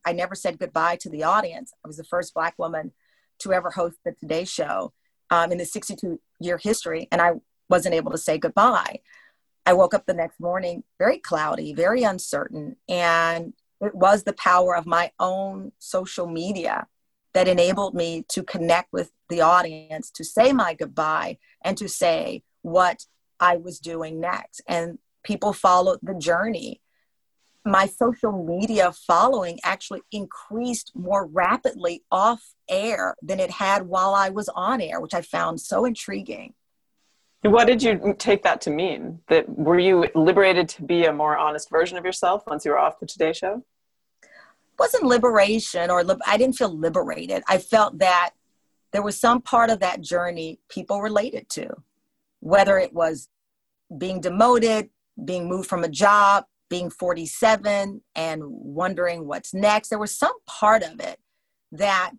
I 0.06 0.13
never 0.13 0.36
said 0.36 0.60
goodbye 0.60 0.97
to 0.97 1.10
the 1.10 1.23
audience. 1.23 1.73
I 1.84 1.88
was 1.88 1.97
the 1.97 2.04
first 2.04 2.34
black 2.34 2.54
woman 2.58 2.91
to 3.39 3.54
ever 3.54 3.71
host 3.71 3.97
the 4.06 4.12
Today 4.12 4.45
Show 4.45 4.93
um, 5.30 5.52
in 5.52 5.58
the 5.58 5.65
62 5.65 6.19
year 6.43 6.58
history, 6.58 7.08
and 7.12 7.21
I 7.21 7.34
wasn't 7.69 7.95
able 7.95 8.12
to 8.12 8.17
say 8.17 8.38
goodbye. 8.38 8.99
I 9.65 9.73
woke 9.73 9.93
up 9.93 10.06
the 10.06 10.13
next 10.13 10.39
morning 10.39 10.84
very 10.99 11.17
cloudy, 11.17 11.73
very 11.73 12.03
uncertain, 12.03 12.75
and 12.88 13.53
it 13.82 13.95
was 13.95 14.23
the 14.23 14.34
power 14.34 14.75
of 14.75 14.86
my 14.86 15.12
own 15.19 15.71
social 15.79 16.27
media 16.27 16.88
that 17.34 17.47
enabled 17.47 17.95
me 17.95 18.25
to 18.29 18.43
connect 18.43 18.93
with 18.93 19.12
the 19.29 19.41
audience, 19.41 20.12
to 20.12 20.23
say 20.23 20.53
my 20.53 20.73
goodbye, 20.73 21.38
and 21.63 21.77
to 21.77 21.89
say 21.89 22.43
what 22.62 23.06
I 23.39 23.58
was 23.58 23.79
doing 23.79 24.19
next. 24.19 24.62
And 24.67 24.99
people 25.23 25.53
followed 25.53 25.99
the 26.03 26.13
journey. 26.13 26.82
My 27.65 27.86
social 27.88 28.32
media 28.32 28.91
following 28.91 29.60
actually 29.63 30.02
increased 30.12 30.91
more 30.95 31.26
rapidly 31.28 32.04
off 32.12 32.41
air 32.69 33.15
than 33.21 33.39
it 33.39 33.52
had 33.52 33.88
while 33.88 34.13
I 34.13 34.30
was 34.30 34.49
on 34.49 34.82
air, 34.82 34.99
which 34.99 35.13
I 35.13 35.21
found 35.21 35.62
so 35.62 35.86
intriguing. 35.86 36.54
What 37.43 37.67
did 37.67 37.84
you 37.84 38.15
take 38.17 38.43
that 38.43 38.62
to 38.62 38.69
mean? 38.69 39.19
That 39.28 39.49
were 39.49 39.80
you 39.80 40.08
liberated 40.15 40.69
to 40.69 40.84
be 40.84 41.06
a 41.06 41.13
more 41.13 41.38
honest 41.38 41.69
version 41.69 41.97
of 41.97 42.06
yourself 42.06 42.43
once 42.47 42.63
you 42.63 42.71
were 42.71 42.80
off 42.80 42.99
the 42.99 43.06
Today 43.06 43.34
Show? 43.34 43.63
It 44.23 44.80
wasn't 44.80 45.04
liberation 45.04 45.89
or 45.89 46.04
li- 46.04 46.15
I 46.26 46.38
didn't 46.38 46.56
feel 46.56 46.76
liberated. 46.76 47.43
I 47.47 47.58
felt 47.58 47.99
that 47.99 48.32
there 48.91 49.02
was 49.02 49.19
some 49.19 49.41
part 49.41 49.69
of 49.69 49.80
that 49.80 50.02
journey 50.02 50.60
people 50.69 51.02
related 51.02 51.49
to, 51.49 51.69
whether 52.39 52.78
it 52.78 52.93
was 52.93 53.28
being 53.97 54.21
demoted, 54.21 54.89
being 55.23 55.47
moved 55.47 55.67
from 55.67 55.84
a 55.84 55.89
job, 55.89 56.45
being 56.74 56.90
47 56.90 58.02
and 58.16 58.42
wondering 58.44 59.28
what's 59.28 59.54
next. 59.54 59.90
There 59.90 60.00
was 60.00 60.18
some 60.18 60.34
part 60.48 60.82
of 60.82 61.00
it 61.00 61.20
that 61.72 62.14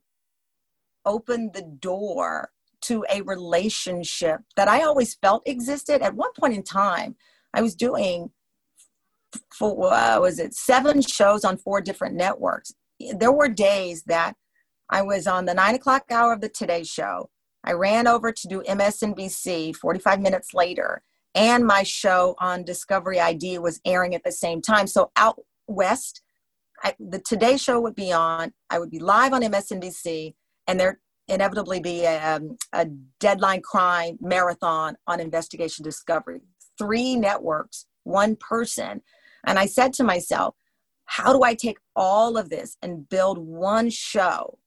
opened 1.05 1.55
the 1.55 1.63
door 1.63 2.51
to 2.83 3.05
a 3.13 3.23
relationship 3.23 4.43
that 4.55 4.69
I 4.69 4.83
always 4.83 5.17
felt 5.17 5.43
existed. 5.45 6.03
At 6.03 6.15
one 6.15 6.31
point 6.39 6.55
in 6.55 6.63
time, 6.63 7.17
I 7.53 7.63
was 7.63 7.75
doing 7.75 8.31
for 9.53 9.93
uh, 9.93 10.21
was 10.21 10.39
it 10.39 10.55
seven 10.55 11.03
shows 11.03 11.45
on 11.45 11.57
four 11.57 11.81
different 11.81 12.15
networks. 12.15 12.73
There 13.19 13.33
were 13.33 13.49
days 13.49 14.05
that 14.05 14.37
I 14.89 15.03
was 15.03 15.27
on 15.27 15.47
the 15.47 15.55
nine 15.55 15.75
o'clock 15.75 16.05
hour 16.13 16.33
of 16.33 16.41
the 16.41 16.49
Today 16.49 16.85
Show. 16.85 17.29
I 17.65 17.73
ran 17.73 18.07
over 18.07 18.31
to 18.31 18.47
do 18.49 18.63
MSNBC 18.63 19.75
45 19.75 20.21
minutes 20.21 20.55
later 20.55 21.03
and 21.35 21.67
my 21.67 21.83
show 21.83 22.35
on 22.39 22.65
Discovery 22.65 23.21
ID 23.21 23.59
was 23.59 23.81
airing 23.85 24.15
at 24.15 24.25
the 24.25 24.33
same 24.33 24.63
time. 24.63 24.87
So 24.87 25.11
out 25.17 25.41
west, 25.67 26.23
I, 26.83 26.95
the 26.99 27.19
Today 27.21 27.57
Show 27.57 27.81
would 27.81 27.95
be 27.95 28.13
on. 28.13 28.53
I 28.71 28.79
would 28.79 28.91
be 28.91 28.99
live 28.99 29.33
on 29.33 29.43
MSNBC, 29.43 30.35
and 30.67 30.79
there 30.79 31.01
inevitably 31.29 31.81
be 31.81 32.05
a, 32.05 32.37
um, 32.37 32.57
a 32.73 32.87
deadline 33.19 33.63
crime 33.63 34.19
marathon 34.21 34.97
on 35.07 35.21
Investigation 35.21 35.83
Discovery. 35.83 36.41
Three 36.79 37.17
networks, 37.17 37.87
one 38.03 38.37
person. 38.37 39.01
And 39.47 39.59
I 39.59 39.67
said 39.67 39.93
to 39.95 40.05
myself, 40.05 40.55
how 41.07 41.33
do 41.33 41.43
I 41.43 41.55
take 41.55 41.79
all 41.97 42.37
of 42.37 42.51
this 42.51 42.77
and 42.83 43.09
build 43.09 43.39
one 43.39 43.91
show 43.91 44.59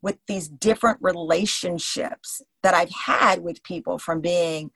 with 0.00 0.18
these 0.26 0.48
different 0.48 0.98
relationships 1.00 2.42
that 2.62 2.74
I've 2.74 2.90
had 2.90 3.42
with 3.42 3.62
people 3.62 3.98
from 3.98 4.20
being 4.20 4.70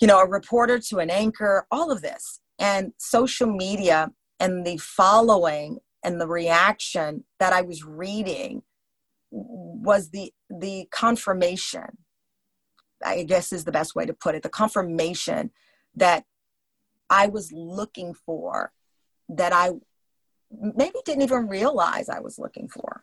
you 0.00 0.06
know, 0.06 0.20
a 0.20 0.28
reporter 0.28 0.78
to 0.78 0.98
an 0.98 1.10
anchor, 1.10 1.66
all 1.70 1.90
of 1.90 2.02
this. 2.02 2.40
And 2.58 2.92
social 2.98 3.48
media 3.48 4.10
and 4.38 4.66
the 4.66 4.76
following 4.78 5.78
and 6.04 6.20
the 6.20 6.26
reaction 6.26 7.24
that 7.38 7.52
I 7.52 7.62
was 7.62 7.84
reading 7.84 8.62
was 9.32 10.10
the 10.10 10.32
the 10.50 10.86
confirmation 10.90 11.96
i 13.04 13.22
guess 13.22 13.52
is 13.52 13.64
the 13.64 13.72
best 13.72 13.94
way 13.94 14.04
to 14.04 14.12
put 14.12 14.34
it 14.34 14.42
the 14.42 14.48
confirmation 14.48 15.50
that 15.94 16.24
i 17.08 17.26
was 17.26 17.50
looking 17.50 18.12
for 18.12 18.72
that 19.28 19.52
i 19.52 19.70
maybe 20.76 20.98
didn't 21.06 21.22
even 21.22 21.48
realize 21.48 22.10
i 22.10 22.20
was 22.20 22.38
looking 22.38 22.68
for 22.68 23.00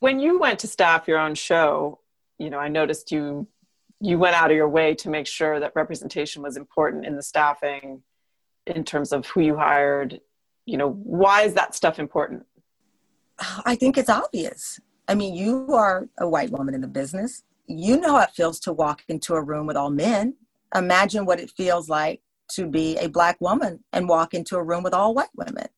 when 0.00 0.18
you 0.18 0.38
went 0.40 0.58
to 0.58 0.66
staff 0.66 1.06
your 1.06 1.18
own 1.18 1.36
show 1.36 2.00
you 2.38 2.50
know 2.50 2.58
i 2.58 2.68
noticed 2.68 3.12
you 3.12 3.46
you 4.04 4.18
went 4.18 4.36
out 4.36 4.50
of 4.50 4.56
your 4.56 4.68
way 4.68 4.94
to 4.94 5.08
make 5.08 5.26
sure 5.26 5.58
that 5.58 5.72
representation 5.74 6.42
was 6.42 6.58
important 6.58 7.06
in 7.06 7.16
the 7.16 7.22
staffing 7.22 8.02
in 8.66 8.84
terms 8.84 9.12
of 9.12 9.26
who 9.26 9.40
you 9.40 9.56
hired. 9.56 10.20
You 10.66 10.76
know 10.76 10.90
why 10.90 11.42
is 11.42 11.54
that 11.54 11.74
stuff 11.74 11.98
important? 11.98 12.44
I 13.64 13.74
think 13.74 13.96
it's 13.96 14.10
obvious. 14.10 14.78
I 15.08 15.14
mean 15.14 15.34
you 15.34 15.72
are 15.72 16.08
a 16.18 16.28
white 16.28 16.50
woman 16.50 16.74
in 16.74 16.82
the 16.82 16.86
business. 16.86 17.44
You 17.66 17.98
know 17.98 18.12
how 18.12 18.22
it 18.22 18.32
feels 18.36 18.60
to 18.60 18.74
walk 18.74 19.02
into 19.08 19.34
a 19.34 19.42
room 19.42 19.66
with 19.66 19.76
all 19.76 19.90
men. 19.90 20.34
Imagine 20.74 21.24
what 21.24 21.40
it 21.40 21.50
feels 21.50 21.88
like 21.88 22.20
to 22.52 22.66
be 22.66 22.98
a 22.98 23.08
black 23.08 23.40
woman 23.40 23.84
and 23.94 24.06
walk 24.06 24.34
into 24.34 24.56
a 24.56 24.62
room 24.62 24.82
with 24.82 24.92
all 24.92 25.14
white 25.14 25.34
women. 25.34 25.68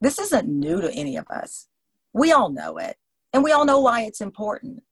This 0.00 0.18
isn't 0.18 0.48
new 0.48 0.80
to 0.80 0.92
any 0.92 1.16
of 1.16 1.28
us. 1.28 1.68
We 2.12 2.32
all 2.32 2.50
know 2.50 2.76
it 2.78 2.96
and 3.32 3.44
we 3.44 3.52
all 3.52 3.64
know 3.64 3.78
why 3.78 4.02
it's 4.02 4.20
important. 4.20 4.82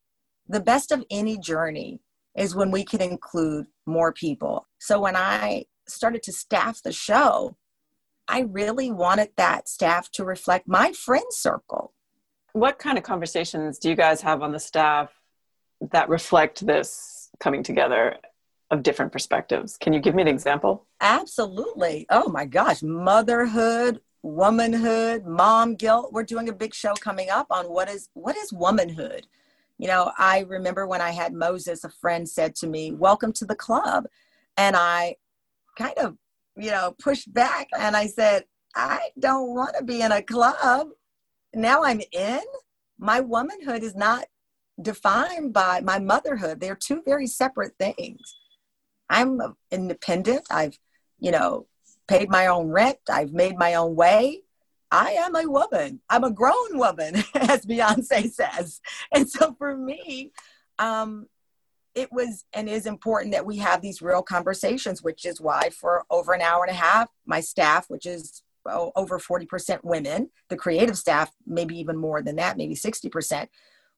The 0.49 0.61
best 0.61 0.93
of 0.93 1.05
any 1.11 1.37
journey 1.37 2.01
is 2.37 2.55
when 2.55 2.71
we 2.71 2.85
can 2.85 3.01
include 3.01 3.67
more 3.87 4.13
people. 4.13 4.67
So 4.79 5.01
when 5.01 5.17
I 5.17 5.67
started 5.87 6.23
to 6.25 6.33
staff 6.33 6.83
the 6.83 6.93
show, 6.93 7.57
I 8.27 8.41
really 8.41 8.91
wanted 8.91 9.31
that 9.37 9.69
staff 9.69 10.11
to 10.13 10.25
reflect 10.25 10.67
my 10.67 10.93
friend 10.93 11.27
circle. 11.31 11.93
What 12.53 12.79
kind 12.79 12.97
of 12.97 13.05
conversations 13.05 13.79
do 13.79 13.89
you 13.89 13.97
guys 13.97 14.21
have 14.23 14.43
on 14.43 14.53
the 14.53 14.61
staff 14.61 15.11
that 15.93 16.09
reflect 16.09 16.67
this 16.67 17.31
coming 17.41 17.63
together 17.63 18.17
of 18.71 18.83
different 18.83 19.13
perspectives? 19.13 19.77
Can 19.77 19.93
you 19.93 20.01
give 20.01 20.15
me 20.15 20.23
an 20.23 20.29
example? 20.29 20.87
Absolutely. 21.01 22.07
Oh 22.11 22.29
my 22.29 22.47
gosh, 22.47 22.83
motherhood, 22.83 24.01
womanhood, 24.23 25.27
mom 25.27 25.75
guilt. 25.75 26.13
We're 26.13 26.23
doing 26.23 26.49
a 26.49 26.53
big 26.53 26.75
show 26.75 26.95
coming 26.95 27.29
up 27.31 27.49
on 27.51 27.67
what 27.67 27.89
is 27.89 28.09
what 28.15 28.37
is 28.37 28.53
womanhood? 28.53 29.27
You 29.79 29.89
know, 29.89 30.13
I 30.17 30.41
remember 30.41 30.87
when 30.87 31.01
I 31.01 31.11
had 31.11 31.33
Moses, 31.33 31.85
a 31.85 31.91
friend 31.91 32.29
said 32.29 32.55
to 32.57 32.67
me, 32.67 32.93
Welcome 32.93 33.33
to 33.35 33.45
the 33.45 33.57
club. 33.57 34.07
And 34.57 34.77
I 34.77 35.17
kind 35.77 35.99
of, 35.99 36.17
you 36.57 36.71
know, 36.71 36.95
pushed 36.99 37.33
back 37.33 37.69
and 37.79 37.97
I 37.97 38.07
said, 38.07 38.45
I 38.77 39.11
don't 39.19 39.55
want 39.55 39.77
to 39.77 39.85
be 39.85 40.01
in 40.01 40.13
a 40.13 40.23
club. 40.23 40.89
Now 41.55 41.83
I'm 41.85 42.01
in. 42.13 42.43
My 42.99 43.21
womanhood 43.21 43.83
is 43.83 43.95
not 43.95 44.27
defined 44.81 45.53
by 45.53 45.81
my 45.81 45.99
motherhood. 45.99 46.61
They're 46.61 46.77
two 46.77 47.03
very 47.05 47.27
separate 47.27 47.75
things. 47.79 48.21
I'm 49.11 49.41
independent. 49.71 50.47
I've, 50.51 50.79
you 51.19 51.31
know, 51.31 51.67
paid 52.07 52.29
my 52.31 52.47
own 52.47 52.69
rent. 52.69 52.99
I've 53.11 53.33
made 53.33 53.57
my 53.57 53.75
own 53.75 53.97
way. 53.97 54.44
I 54.95 55.11
am 55.11 55.35
a 55.35 55.51
woman. 55.51 56.01
I'm 56.09 56.23
a 56.23 56.31
grown 56.31 56.79
woman, 56.79 57.17
as 57.35 57.67
Beyonce 57.67 58.31
says. 58.31 58.81
And 59.13 59.29
so 59.29 59.53
for 59.59 59.77
me, 59.77 60.31
um, 60.79 61.27
it 61.97 62.13
was 62.13 62.45
and 62.53 62.69
is 62.69 62.87
important 62.87 63.33
that 63.33 63.45
we 63.45 63.57
have 63.59 63.83
these 63.83 64.01
real 64.01 64.23
conversations, 64.23 65.03
which 65.03 65.27
is 65.27 65.41
why 65.41 65.71
for 65.71 66.05
over 66.11 66.33
an 66.33 66.43
hour 66.43 66.63
and 66.63 66.71
a 66.71 66.79
half, 66.79 67.09
my 67.27 67.41
staff, 67.41 67.87
which 67.89 68.07
is 68.07 68.45
oh, 68.67 68.93
over 68.95 69.19
40% 69.19 69.81
women, 69.83 70.31
the 70.49 70.57
creative 70.57 70.97
staff, 70.97 71.33
maybe 71.45 71.77
even 71.77 71.97
more 71.97 72.23
than 72.23 72.37
that, 72.37 72.57
maybe 72.57 72.77
60%, 72.77 73.49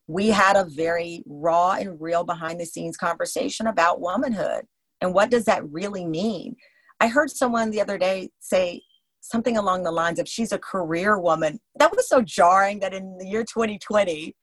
we 0.07 0.29
had 0.29 0.57
a 0.57 0.65
very 0.65 1.23
raw 1.27 1.73
and 1.73 2.01
real 2.01 2.25
behind 2.25 2.59
the 2.59 2.65
scenes 2.65 2.97
conversation 2.97 3.67
about 3.67 4.01
womanhood. 4.01 4.65
And 5.03 5.13
what 5.13 5.31
does 5.31 5.45
that 5.45 5.71
really 5.71 6.07
mean? 6.07 6.57
I 7.01 7.09
heard 7.09 7.31
someone 7.31 7.71
the 7.71 7.83
other 7.83 7.99
day 7.99 8.31
say, 8.41 8.83
something 9.29 9.57
along 9.57 9.83
the 9.83 9.91
lines 9.91 10.19
of 10.19 10.29
she's 10.29 10.53
a 10.53 10.59
career 10.59 11.19
woman. 11.19 11.61
That 11.79 11.95
was 11.95 12.09
so 12.09 12.23
jarring 12.23 12.81
that 12.81 12.95
in 12.95 13.19
the 13.19 13.27
year 13.27 13.45
2020, 13.45 14.35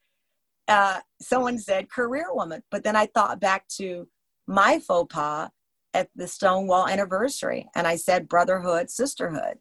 uh, 0.68 1.00
someone 1.22 1.58
said 1.58 1.90
career 1.90 2.34
woman. 2.34 2.64
But 2.70 2.84
then 2.84 2.96
I 2.96 3.08
thought 3.08 3.40
back 3.40 3.68
to 3.80 4.08
my 4.48 4.80
faux 4.80 5.14
pas 5.14 5.50
at 5.94 6.10
the 6.16 6.28
Stonewall 6.28 6.88
anniversary, 6.88 7.68
and 7.76 7.88
I 7.88 7.96
said 7.96 8.28
brotherhood, 8.28 8.90
sisterhood. 8.90 9.60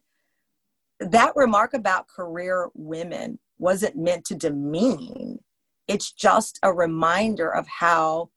That 0.99 1.35
remark 1.35 1.73
about 1.73 2.07
career 2.07 2.69
women 2.73 3.39
wasn't 3.57 3.95
meant 3.95 4.25
to 4.25 4.35
demean. 4.35 5.39
It's 5.87 6.11
just 6.11 6.59
a 6.63 6.73
reminder 6.73 7.53
of 7.53 7.67
how 7.67 8.29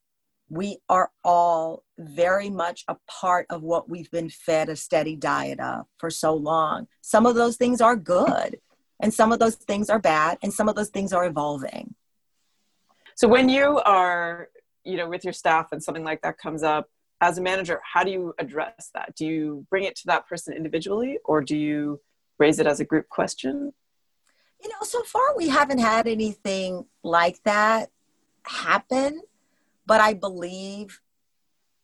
we 0.49 0.79
are 0.89 1.11
all 1.25 1.83
very 1.99 2.51
much 2.51 2.85
a 2.89 2.97
part 3.09 3.47
of 3.51 3.63
what 3.63 3.89
we've 3.89 4.11
been 4.11 4.29
fed 4.29 4.69
a 4.69 4.77
steady 4.77 5.17
diet 5.17 5.59
of 5.61 5.87
for 5.99 6.11
so 6.11 6.35
long. 6.35 6.87
Some 7.01 7.27
of 7.27 7.35
those 7.35 7.57
things 7.57 7.81
are 7.81 7.97
good, 7.97 8.59
and 9.01 9.13
some 9.13 9.33
of 9.33 9.39
those 9.39 9.57
things 9.57 9.91
are 9.91 9.99
bad, 9.99 10.39
and 10.43 10.53
some 10.53 10.69
of 10.69 10.77
those 10.77 10.91
things 10.91 11.13
are 11.13 11.27
evolving. 11.27 11.95
So 13.17 13.29
when 13.29 13.49
you 13.49 13.81
are, 13.85 14.49
you 14.85 14.97
know, 14.97 15.09
with 15.09 15.25
your 15.25 15.33
staff 15.33 15.73
and 15.73 15.83
something 15.83 16.05
like 16.05 16.23
that 16.23 16.39
comes 16.39 16.63
up, 16.63 16.89
as 17.21 17.39
a 17.39 17.43
manager, 17.43 17.81
how 17.83 18.05
do 18.05 18.11
you 18.11 18.35
address 18.39 18.91
that? 18.93 19.15
Do 19.17 19.25
you 19.25 19.67
bring 19.71 19.85
it 19.85 19.97
to 19.97 20.07
that 20.07 20.29
person 20.29 20.55
individually, 20.55 21.19
or 21.25 21.41
do 21.41 21.57
you 21.57 22.01
raise 22.39 22.59
it 22.59 22.67
as 22.67 22.79
a 22.79 22.85
group 22.85 23.09
question? 23.09 23.73
You 24.63 24.69
know, 24.69 24.83
so 24.83 25.03
far 25.03 25.37
we 25.37 25.49
haven't 25.49 25.79
had 25.79 26.07
anything 26.07 26.85
like 27.03 27.43
that 27.45 27.91
happen 28.45 29.23
but 29.87 30.01
I 30.01 30.15
believe 30.15 31.01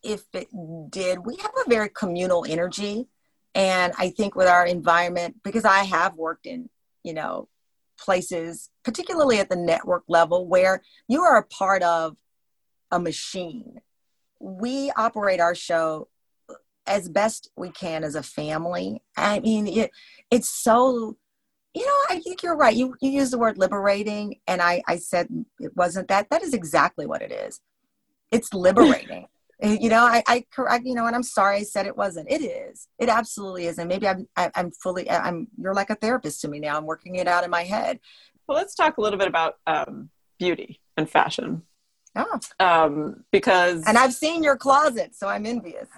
if 0.03 0.25
it 0.33 0.49
did, 0.91 1.25
we 1.25 1.37
have 1.37 1.53
a 1.65 1.71
very 1.71 1.88
communal 1.88 2.45
energy. 2.49 3.07
And 3.55 3.93
I 3.99 4.11
think 4.11 4.35
with 4.35 4.49
our 4.49 4.67
environment, 4.67 5.37
because 5.45 5.65
I 5.65 5.85
have 5.85 6.17
worked 6.17 6.47
in, 6.47 6.69
you 7.05 7.15
know, 7.15 7.49
places, 7.99 8.71
particularly 8.85 9.38
at 9.38 9.49
the 9.49 9.57
network 9.57 10.05
level, 10.09 10.47
where 10.47 10.83
you 11.09 11.23
are 11.23 11.37
a 11.37 11.45
part 11.45 11.83
of 11.83 12.17
a 12.91 12.99
machine. 12.99 13.81
We 14.41 14.91
operate 14.97 15.41
our 15.41 15.55
show 15.55 16.09
as 16.87 17.09
best 17.09 17.51
we 17.57 17.71
can 17.71 18.03
as 18.03 18.15
a 18.15 18.23
family. 18.23 19.03
I 19.17 19.38
mean, 19.41 19.69
it, 19.69 19.91
it's 20.31 20.49
so, 20.49 21.17
you 21.75 21.87
know, 21.87 21.99
I 22.11 22.21
think 22.21 22.43
you're 22.43 22.57
right. 22.57 22.75
You, 22.75 22.97
you 23.01 23.11
use 23.11 23.31
the 23.31 23.38
word 23.38 23.57
liberating, 23.57 24.41
and 24.49 24.61
I, 24.61 24.83
I 24.88 24.97
said 24.97 25.29
it 25.61 25.77
wasn't 25.77 26.09
that. 26.09 26.29
That 26.31 26.43
is 26.43 26.55
exactly 26.55 27.07
what 27.07 27.23
it 27.23 27.31
is. 27.31 27.61
It's 28.33 28.53
liberating. 28.53 29.27
you 29.62 29.88
know, 29.88 30.03
I, 30.03 30.23
I, 30.27 30.45
correct, 30.51 30.85
you 30.85 30.95
know, 30.95 31.07
and 31.07 31.14
I'm 31.14 31.23
sorry 31.23 31.59
I 31.59 31.62
said 31.62 31.87
it 31.87 31.97
wasn't. 31.97 32.31
It 32.31 32.42
is. 32.42 32.88
It 32.99 33.09
absolutely 33.09 33.66
is. 33.66 33.79
And 33.79 33.88
maybe 33.88 34.09
I'm, 34.09 34.27
I, 34.37 34.47
am 34.47 34.51
i 34.57 34.61
am 34.61 34.71
fully, 34.73 35.09
I'm, 35.09 35.47
you're 35.57 35.75
like 35.75 35.90
a 35.90 35.95
therapist 35.95 36.40
to 36.40 36.49
me 36.49 36.59
now. 36.59 36.77
I'm 36.77 36.87
working 36.87 37.16
it 37.16 37.29
out 37.29 37.45
in 37.45 37.51
my 37.51 37.62
head. 37.62 38.01
Well, 38.49 38.59
let's 38.59 38.75
talk 38.75 38.97
a 38.97 39.01
little 39.01 39.18
bit 39.18 39.29
about 39.29 39.57
um, 39.66 40.11
beauty 40.38 40.81
and 40.97 41.09
fashion. 41.09 41.62
Oh. 42.16 42.40
Um, 42.59 43.25
because 43.31 43.85
and 43.87 43.97
I've 43.97 44.12
seen 44.12 44.42
your 44.42 44.57
closet, 44.57 45.14
so 45.14 45.29
I'm 45.29 45.47
envious. 45.47 45.88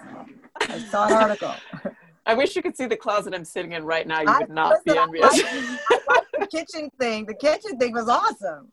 I 0.61 0.79
saw 0.79 1.07
an 1.07 1.13
article. 1.13 1.53
I 2.25 2.33
wish 2.33 2.55
you 2.55 2.61
could 2.61 2.77
see 2.77 2.85
the 2.85 2.95
closet 2.95 3.33
I'm 3.33 3.45
sitting 3.45 3.73
in 3.73 3.83
right 3.83 4.07
now. 4.07 4.21
You 4.21 4.27
would 4.27 4.49
I, 4.49 4.53
not 4.53 4.69
listen, 4.85 4.93
be 4.93 4.97
envious. 4.97 5.43
I 5.43 5.99
like, 6.07 6.23
the 6.39 6.47
kitchen 6.47 6.89
thing. 6.99 7.25
The 7.25 7.33
kitchen 7.33 7.77
thing 7.77 7.93
was 7.93 8.07
awesome. 8.07 8.71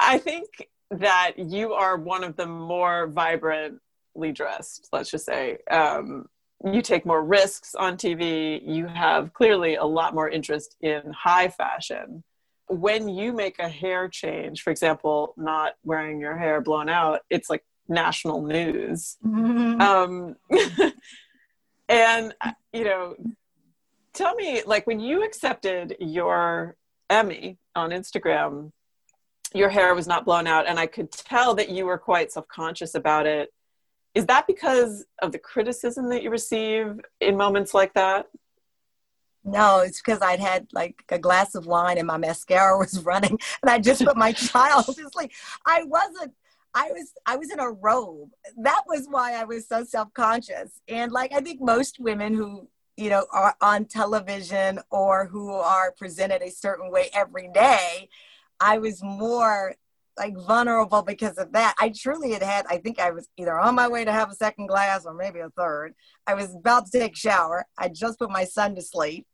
I 0.00 0.18
think 0.18 0.46
that 0.90 1.32
you 1.36 1.72
are 1.72 1.96
one 1.96 2.24
of 2.24 2.36
the 2.36 2.46
more 2.46 3.06
vibrantly 3.08 4.32
dressed. 4.32 4.88
Let's 4.92 5.10
just 5.10 5.26
say 5.26 5.58
um, 5.70 6.26
you 6.64 6.82
take 6.82 7.04
more 7.04 7.24
risks 7.24 7.74
on 7.74 7.96
TV. 7.96 8.60
You 8.64 8.86
have 8.86 9.32
clearly 9.32 9.76
a 9.76 9.84
lot 9.84 10.14
more 10.14 10.28
interest 10.28 10.76
in 10.80 11.02
high 11.12 11.48
fashion 11.48 12.22
when 12.68 13.08
you 13.08 13.32
make 13.32 13.58
a 13.58 13.68
hair 13.68 14.08
change, 14.08 14.62
for 14.62 14.70
example, 14.70 15.34
not 15.36 15.74
wearing 15.84 16.20
your 16.20 16.36
hair 16.36 16.60
blown 16.60 16.88
out, 16.88 17.20
it's 17.30 17.48
like 17.48 17.64
national 17.88 18.42
news. 18.42 19.16
Mm-hmm. 19.24 19.80
Um, 19.80 20.36
and, 21.88 22.34
you 22.72 22.84
know, 22.84 23.14
tell 24.12 24.34
me, 24.34 24.62
like, 24.66 24.86
when 24.86 25.00
you 25.00 25.24
accepted 25.24 25.96
your 26.00 26.76
Emmy 27.08 27.58
on 27.76 27.90
Instagram, 27.90 28.72
your 29.54 29.68
hair 29.68 29.94
was 29.94 30.06
not 30.06 30.24
blown 30.24 30.46
out, 30.46 30.66
and 30.66 30.78
I 30.78 30.86
could 30.86 31.10
tell 31.10 31.54
that 31.54 31.68
you 31.68 31.86
were 31.86 31.98
quite 31.98 32.32
self 32.32 32.48
conscious 32.48 32.94
about 32.94 33.26
it. 33.26 33.52
Is 34.14 34.26
that 34.26 34.46
because 34.46 35.04
of 35.20 35.32
the 35.32 35.38
criticism 35.38 36.08
that 36.08 36.22
you 36.22 36.30
receive 36.30 37.00
in 37.20 37.36
moments 37.36 37.74
like 37.74 37.92
that? 37.94 38.28
No, 39.44 39.80
it's 39.80 40.00
because 40.00 40.20
I'd 40.22 40.40
had 40.40 40.66
like 40.72 41.04
a 41.10 41.18
glass 41.18 41.54
of 41.54 41.66
wine 41.66 41.98
and 41.98 42.06
my 42.06 42.16
mascara 42.16 42.76
was 42.78 43.02
running, 43.04 43.38
and 43.62 43.70
I 43.70 43.78
just 43.78 44.04
put 44.04 44.16
my 44.16 44.32
child 44.52 44.86
to 44.86 45.10
sleep. 45.12 45.32
I 45.64 45.84
wasn't. 45.84 46.32
I 46.74 46.90
was 46.92 47.12
I 47.24 47.36
was 47.36 47.50
in 47.50 47.60
a 47.60 47.70
robe. 47.70 48.30
That 48.58 48.82
was 48.86 49.06
why 49.08 49.34
I 49.34 49.44
was 49.44 49.66
so 49.66 49.84
self 49.84 50.12
conscious. 50.12 50.80
And 50.88 51.12
like 51.12 51.32
I 51.32 51.40
think 51.40 51.60
most 51.60 51.98
women 52.00 52.34
who 52.34 52.68
you 52.96 53.08
know 53.08 53.26
are 53.32 53.54
on 53.60 53.86
television 53.86 54.80
or 54.90 55.26
who 55.26 55.50
are 55.52 55.92
presented 55.92 56.42
a 56.42 56.50
certain 56.50 56.90
way 56.90 57.08
every 57.14 57.48
day, 57.48 58.08
I 58.60 58.78
was 58.78 59.02
more 59.02 59.74
like 60.18 60.36
vulnerable 60.36 61.02
because 61.02 61.36
of 61.36 61.52
that. 61.52 61.74
I 61.78 61.90
truly 61.90 62.32
had 62.32 62.42
had, 62.42 62.66
I 62.68 62.78
think 62.78 62.98
I 62.98 63.10
was 63.10 63.28
either 63.36 63.58
on 63.58 63.74
my 63.74 63.86
way 63.86 64.04
to 64.04 64.12
have 64.12 64.30
a 64.30 64.34
second 64.34 64.66
glass 64.66 65.04
or 65.04 65.12
maybe 65.12 65.40
a 65.40 65.50
third. 65.50 65.94
I 66.26 66.34
was 66.34 66.54
about 66.54 66.86
to 66.86 66.98
take 66.98 67.12
a 67.12 67.16
shower. 67.16 67.66
I 67.78 67.88
just 67.88 68.18
put 68.18 68.30
my 68.30 68.44
son 68.44 68.74
to 68.76 68.82
sleep 68.82 69.26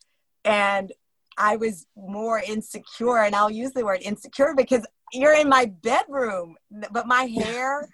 and 0.45 0.93
I 1.39 1.57
was 1.57 1.87
more 1.97 2.41
insecure. 2.41 3.19
And 3.19 3.35
I'll 3.35 3.51
use 3.51 3.73
the 3.73 3.85
word 3.85 4.03
insecure 4.03 4.55
because 4.57 4.85
you're 5.13 5.35
in 5.35 5.49
my 5.49 5.67
bedroom, 5.67 6.57
but 6.91 7.07
my 7.07 7.25
hair, 7.25 7.89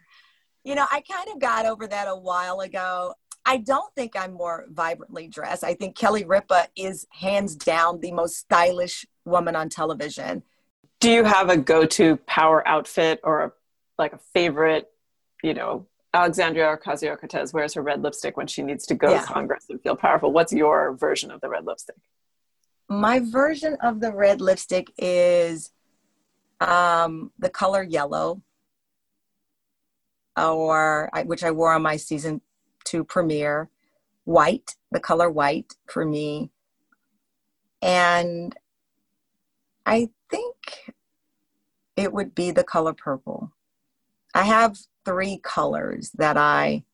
you 0.64 0.74
know, 0.74 0.86
I 0.90 1.02
kind 1.02 1.28
of 1.32 1.40
got 1.40 1.66
over 1.66 1.86
that 1.86 2.08
a 2.08 2.16
while 2.16 2.60
ago. 2.60 3.14
I 3.44 3.58
don't 3.58 3.94
think 3.94 4.12
I'm 4.16 4.32
more 4.32 4.66
vibrantly 4.70 5.28
dressed. 5.28 5.64
I 5.64 5.74
think 5.74 5.96
Kelly 5.96 6.24
Ripa 6.24 6.68
is 6.76 7.06
hands 7.12 7.56
down 7.56 8.00
the 8.00 8.12
most 8.12 8.36
stylish 8.36 9.06
woman 9.24 9.56
on 9.56 9.68
television. 9.68 10.42
Do 11.00 11.10
you 11.10 11.24
have 11.24 11.48
a 11.48 11.56
go-to 11.56 12.16
power 12.16 12.66
outfit 12.66 13.20
or 13.22 13.42
a, 13.42 13.52
like 13.98 14.12
a 14.12 14.18
favorite, 14.34 14.90
you 15.42 15.54
know, 15.54 15.86
Alexandria 16.12 16.76
Ocasio-Cortez 16.76 17.52
wears 17.52 17.74
her 17.74 17.82
red 17.82 18.02
lipstick 18.02 18.36
when 18.36 18.46
she 18.46 18.62
needs 18.62 18.86
to 18.86 18.94
go 18.94 19.10
yeah. 19.10 19.20
to 19.20 19.26
Congress 19.26 19.66
and 19.68 19.80
feel 19.80 19.94
powerful. 19.94 20.32
What's 20.32 20.52
your 20.52 20.94
version 20.94 21.30
of 21.30 21.40
the 21.40 21.48
red 21.48 21.64
lipstick? 21.66 21.96
my 22.88 23.20
version 23.20 23.76
of 23.82 24.00
the 24.00 24.12
red 24.12 24.40
lipstick 24.40 24.90
is 24.96 25.70
um, 26.60 27.30
the 27.38 27.50
color 27.50 27.82
yellow, 27.82 28.42
or 30.36 31.10
which 31.26 31.44
I 31.44 31.50
wore 31.50 31.72
on 31.72 31.82
my 31.82 31.96
season 31.96 32.40
two 32.84 33.04
premiere. 33.04 33.68
White, 34.24 34.76
the 34.90 35.00
color 35.00 35.30
white 35.30 35.74
for 35.86 36.04
me, 36.04 36.50
and 37.80 38.54
I 39.88 40.10
think 40.30 40.94
it 41.96 42.12
would 42.12 42.34
be 42.34 42.50
the 42.50 42.62
color 42.62 42.92
purple. 42.92 43.52
I 44.34 44.44
have 44.44 44.76
three 45.06 45.40
colors 45.42 46.10
that 46.18 46.36
I, 46.36 46.84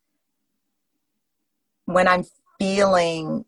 when 1.87 2.07
I'm 2.07 2.24
feeling 2.61 3.44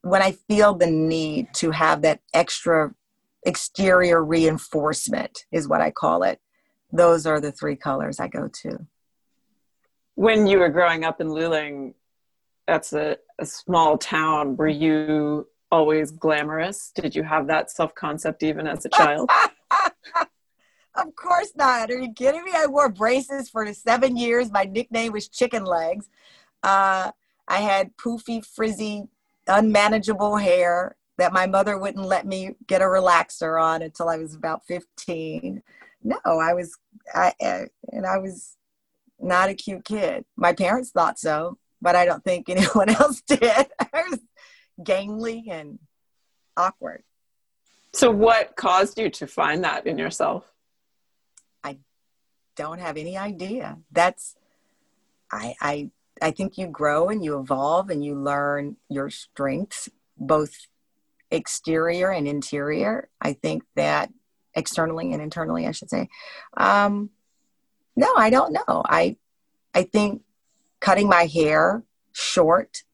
when 0.00 0.22
I 0.22 0.32
feel 0.48 0.74
the 0.74 0.86
need 0.86 1.52
to 1.54 1.70
have 1.72 2.02
that 2.02 2.20
extra 2.32 2.94
exterior 3.44 4.24
reinforcement, 4.24 5.44
is 5.52 5.68
what 5.68 5.82
I 5.82 5.90
call 5.90 6.22
it. 6.22 6.40
Those 6.92 7.26
are 7.26 7.40
the 7.40 7.52
three 7.52 7.76
colors 7.76 8.20
I 8.20 8.28
go 8.28 8.48
to. 8.62 8.86
When 10.14 10.46
you 10.46 10.60
were 10.60 10.70
growing 10.70 11.04
up 11.04 11.20
in 11.20 11.26
Luling, 11.26 11.94
that's 12.66 12.92
a, 12.92 13.18
a 13.38 13.44
small 13.44 13.98
town. 13.98 14.56
Were 14.56 14.68
you 14.68 15.48
always 15.74 16.12
glamorous? 16.12 16.92
Did 16.94 17.16
you 17.16 17.24
have 17.24 17.48
that 17.48 17.70
self 17.70 17.94
concept 17.96 18.44
even 18.44 18.66
as 18.68 18.84
a 18.84 18.88
child? 18.88 19.28
of 20.94 21.16
course 21.16 21.52
not. 21.56 21.90
Are 21.90 21.98
you 21.98 22.12
kidding 22.12 22.44
me? 22.44 22.52
I 22.54 22.66
wore 22.66 22.88
braces 22.88 23.50
for 23.50 23.72
seven 23.74 24.16
years. 24.16 24.52
My 24.52 24.64
nickname 24.64 25.12
was 25.12 25.28
Chicken 25.28 25.64
Legs. 25.64 26.08
Uh, 26.62 27.10
I 27.48 27.58
had 27.58 27.96
poofy, 27.96 28.46
frizzy 28.46 29.08
unmanageable 29.48 30.36
hair 30.36 30.96
that 31.18 31.32
my 31.32 31.46
mother 31.46 31.76
wouldn't 31.76 32.06
let 32.06 32.24
me 32.24 32.54
get 32.68 32.80
a 32.80 32.84
relaxer 32.84 33.60
on 33.60 33.82
until 33.82 34.08
I 34.08 34.16
was 34.16 34.34
about 34.34 34.64
15. 34.66 35.60
No, 36.04 36.16
I 36.24 36.54
was, 36.54 36.76
I, 37.12 37.32
and 37.92 38.06
I 38.06 38.18
was 38.18 38.56
not 39.20 39.48
a 39.48 39.54
cute 39.54 39.84
kid. 39.84 40.24
My 40.36 40.52
parents 40.52 40.90
thought 40.90 41.18
so, 41.18 41.58
but 41.82 41.96
I 41.96 42.04
don't 42.04 42.22
think 42.22 42.48
anyone 42.48 42.90
else 42.90 43.20
did. 43.22 43.42
I 43.42 44.04
was 44.08 44.20
gangly 44.80 45.44
and 45.48 45.78
awkward. 46.56 47.02
So, 47.92 48.10
what 48.10 48.56
caused 48.56 48.98
you 48.98 49.10
to 49.10 49.26
find 49.26 49.64
that 49.64 49.86
in 49.86 49.98
yourself? 49.98 50.44
I 51.62 51.78
don't 52.56 52.80
have 52.80 52.96
any 52.96 53.16
idea. 53.16 53.78
That's, 53.92 54.34
I, 55.30 55.54
I 55.60 55.90
I 56.22 56.30
think 56.30 56.58
you 56.58 56.66
grow 56.66 57.08
and 57.08 57.24
you 57.24 57.38
evolve 57.38 57.90
and 57.90 58.04
you 58.04 58.14
learn 58.14 58.76
your 58.88 59.10
strengths, 59.10 59.88
both 60.16 60.54
exterior 61.30 62.10
and 62.10 62.28
interior. 62.28 63.08
I 63.20 63.32
think 63.32 63.64
that 63.74 64.12
externally 64.54 65.12
and 65.12 65.20
internally, 65.20 65.66
I 65.66 65.72
should 65.72 65.90
say. 65.90 66.08
Um, 66.56 67.10
no, 67.96 68.12
I 68.16 68.30
don't 68.30 68.52
know. 68.52 68.82
I 68.84 69.16
I 69.74 69.82
think 69.82 70.22
cutting 70.80 71.08
my 71.08 71.26
hair 71.26 71.82
short 72.12 72.84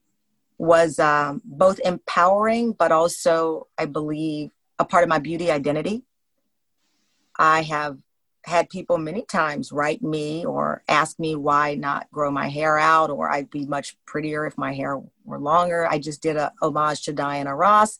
was 0.61 0.99
um, 0.99 1.41
both 1.43 1.81
empowering, 1.87 2.73
but 2.73 2.93
also, 2.93 3.67
I 3.79 3.87
believe, 3.87 4.51
a 4.79 4.85
part 4.85 5.03
of 5.03 5.09
my 5.09 5.19
beauty 5.19 5.51
identity. 5.51 6.03
I 7.39 7.63
have 7.63 7.97
had 8.45 8.69
people 8.69 8.99
many 8.99 9.23
times 9.23 9.73
write 9.73 10.03
me 10.03 10.45
or 10.45 10.83
ask 10.87 11.19
me 11.19 11.35
why 11.35 11.77
not 11.77 12.11
grow 12.11 12.31
my 12.31 12.49
hair 12.49 12.79
out 12.79 13.09
or 13.09 13.31
I'd 13.31 13.49
be 13.49 13.65
much 13.65 13.97
prettier 14.05 14.47
if 14.47 14.59
my 14.59 14.75
hair 14.75 15.01
were 15.25 15.39
longer. 15.39 15.87
I 15.87 15.99
just 15.99 16.21
did 16.21 16.37
a 16.37 16.53
homage 16.61 17.05
to 17.05 17.15
Diana 17.15 17.57
Ross. 17.57 17.99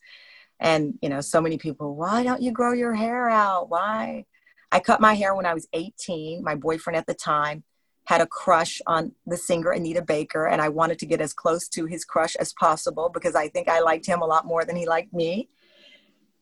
And, 0.59 0.99
you 1.01 1.09
know, 1.09 1.23
so 1.23 1.41
many 1.41 1.57
people, 1.57 1.97
why 1.97 2.23
don't 2.23 2.43
you 2.43 2.53
grow 2.53 2.75
your 2.75 2.93
hair 2.93 3.31
out? 3.31 3.71
Why? 3.71 4.27
I 4.71 4.81
cut 4.81 5.01
my 5.01 5.15
hair 5.15 5.35
when 5.35 5.47
I 5.47 5.55
was 5.55 5.67
18. 5.73 6.45
My 6.45 6.57
boyfriend 6.57 6.99
at 6.99 7.07
the 7.07 7.15
time 7.15 7.65
had 8.11 8.21
a 8.21 8.27
crush 8.27 8.81
on 8.89 9.13
the 9.25 9.37
singer 9.37 9.71
Anita 9.71 10.03
Baker, 10.03 10.49
and 10.49 10.61
I 10.61 10.69
wanted 10.69 10.99
to 10.99 11.07
get 11.07 11.21
as 11.21 11.33
close 11.33 11.69
to 11.69 11.87
his 11.87 12.05
crush 12.05 12.35
as 12.35 12.53
possible 12.53 13.09
because 13.09 13.37
I 13.37 13.47
think 13.47 13.69
I 13.69 13.79
liked 13.79 14.05
him 14.05 14.21
a 14.21 14.27
lot 14.27 14.47
more 14.47 14.65
than 14.65 14.75
he 14.75 14.85
liked 14.85 15.13
me. 15.13 15.49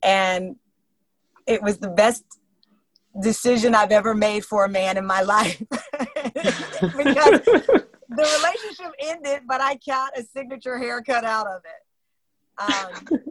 And 0.01 0.55
it 1.45 1.61
was 1.61 1.77
the 1.77 1.91
best 1.91 2.23
decision 3.21 3.75
I've 3.75 3.91
ever 3.91 4.15
made 4.15 4.43
for 4.45 4.65
a 4.65 4.69
man 4.69 4.97
in 4.97 5.05
my 5.05 5.21
life. 5.35 5.61
because 5.69 7.41
the 7.45 8.27
relationship 8.37 8.91
ended, 8.99 9.41
but 9.47 9.61
I 9.61 9.77
got 9.87 10.17
a 10.17 10.23
signature 10.23 10.79
haircut 10.79 11.23
out 11.23 11.45
of 11.45 11.61
it. 11.75 12.63
Um, 12.73 13.21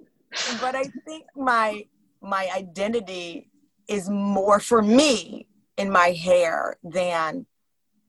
but 0.61 0.77
I 0.77 0.85
think 1.05 1.25
my 1.35 1.85
my 2.23 2.49
identity 2.55 3.51
is 3.89 4.09
more 4.09 4.61
for 4.61 4.81
me 4.81 5.49
in 5.77 5.91
my 5.91 6.11
hair 6.11 6.77
than 6.85 7.45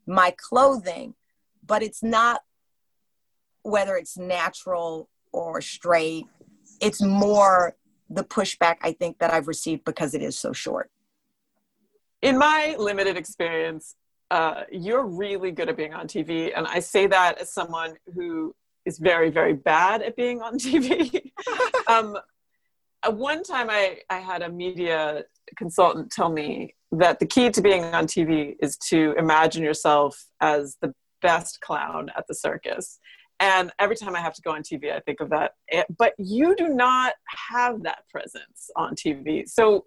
my 0.09 0.33
clothing. 0.37 1.13
But 1.65 1.83
it's 1.83 2.03
not 2.03 2.41
whether 3.63 3.95
it's 3.95 4.17
natural 4.17 5.09
or 5.31 5.61
straight. 5.61 6.25
It's 6.81 7.01
more 7.01 7.75
the 8.09 8.23
pushback 8.23 8.77
I 8.81 8.93
think 8.93 9.19
that 9.19 9.31
I've 9.31 9.47
received 9.47 9.85
because 9.85 10.13
it 10.13 10.23
is 10.23 10.37
so 10.37 10.51
short. 10.51 10.89
In 12.21 12.37
my 12.37 12.75
limited 12.77 13.15
experience, 13.15 13.95
uh, 14.31 14.63
you're 14.71 15.05
really 15.05 15.51
good 15.51 15.69
at 15.69 15.77
being 15.77 15.93
on 15.93 16.07
TV. 16.07 16.51
And 16.55 16.67
I 16.67 16.79
say 16.79 17.07
that 17.07 17.39
as 17.39 17.51
someone 17.53 17.95
who 18.13 18.55
is 18.85 18.97
very, 18.97 19.29
very 19.29 19.53
bad 19.53 20.01
at 20.01 20.15
being 20.15 20.41
on 20.41 20.57
TV. 20.59 21.31
um, 21.87 22.17
uh, 23.03 23.11
one 23.11 23.43
time 23.43 23.69
I, 23.69 23.99
I 24.09 24.17
had 24.17 24.41
a 24.41 24.49
media 24.49 25.23
consultant 25.55 26.11
tell 26.11 26.29
me 26.29 26.75
that 26.91 27.19
the 27.19 27.25
key 27.25 27.49
to 27.51 27.61
being 27.61 27.83
on 27.83 28.07
TV 28.07 28.55
is 28.61 28.77
to 28.77 29.13
imagine 29.17 29.63
yourself 29.63 30.25
as 30.41 30.77
the 30.81 30.93
best 31.21 31.61
clown 31.61 32.09
at 32.17 32.25
the 32.27 32.33
circus. 32.33 32.99
And 33.39 33.71
every 33.79 33.95
time 33.95 34.15
I 34.15 34.19
have 34.19 34.33
to 34.33 34.41
go 34.41 34.51
on 34.51 34.63
TV, 34.63 34.93
I 34.93 34.99
think 34.99 35.21
of 35.21 35.29
that. 35.29 35.53
Eh, 35.71 35.83
but 35.97 36.13
you 36.17 36.55
do 36.55 36.69
not 36.69 37.13
have 37.49 37.83
that 37.83 38.03
presence 38.11 38.69
on 38.75 38.95
TV. 38.95 39.47
So 39.47 39.85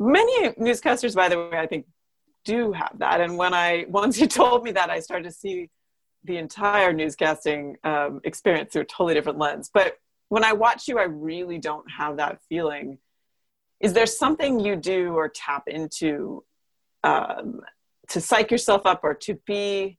many 0.00 0.50
newscasters, 0.52 1.14
by 1.14 1.28
the 1.28 1.38
way, 1.38 1.58
I 1.58 1.66
think 1.66 1.86
do 2.44 2.72
have 2.72 2.98
that. 2.98 3.20
And 3.20 3.36
when 3.36 3.52
I, 3.52 3.86
once 3.88 4.18
you 4.18 4.26
told 4.26 4.64
me 4.64 4.72
that, 4.72 4.90
I 4.90 5.00
started 5.00 5.24
to 5.24 5.32
see 5.32 5.70
the 6.24 6.38
entire 6.38 6.94
newscasting 6.94 7.74
um, 7.84 8.20
experience 8.24 8.72
through 8.72 8.82
a 8.82 8.86
totally 8.86 9.14
different 9.14 9.38
lens. 9.38 9.70
But 9.72 9.98
when 10.28 10.44
I 10.44 10.52
watch 10.54 10.88
you, 10.88 10.98
I 10.98 11.04
really 11.04 11.58
don't 11.58 11.84
have 11.90 12.16
that 12.16 12.38
feeling. 12.48 12.98
Is 13.84 13.92
there 13.92 14.06
something 14.06 14.58
you 14.58 14.76
do 14.76 15.12
or 15.12 15.28
tap 15.28 15.64
into 15.68 16.42
um, 17.02 17.60
to 18.08 18.18
psych 18.18 18.50
yourself 18.50 18.86
up 18.86 19.00
or 19.02 19.12
to 19.12 19.34
be 19.46 19.98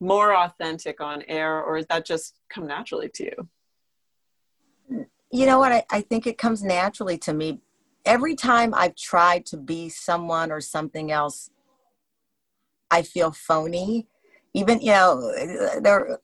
more 0.00 0.34
authentic 0.34 1.00
on 1.00 1.22
air, 1.28 1.62
or 1.62 1.78
is 1.78 1.86
that 1.90 2.04
just 2.04 2.40
come 2.50 2.66
naturally 2.66 3.08
to 3.14 3.24
you? 3.24 5.06
You 5.30 5.46
know 5.46 5.60
what? 5.60 5.70
I, 5.70 5.84
I 5.90 6.00
think 6.00 6.26
it 6.26 6.38
comes 6.38 6.64
naturally 6.64 7.16
to 7.18 7.32
me. 7.32 7.60
Every 8.04 8.34
time 8.34 8.74
I've 8.74 8.96
tried 8.96 9.46
to 9.46 9.58
be 9.58 9.88
someone 9.90 10.50
or 10.50 10.60
something 10.60 11.12
else, 11.12 11.50
I 12.90 13.02
feel 13.02 13.30
phony. 13.30 14.08
Even, 14.54 14.80
you 14.80 14.90
know, 14.90 15.32
there, 15.80 16.18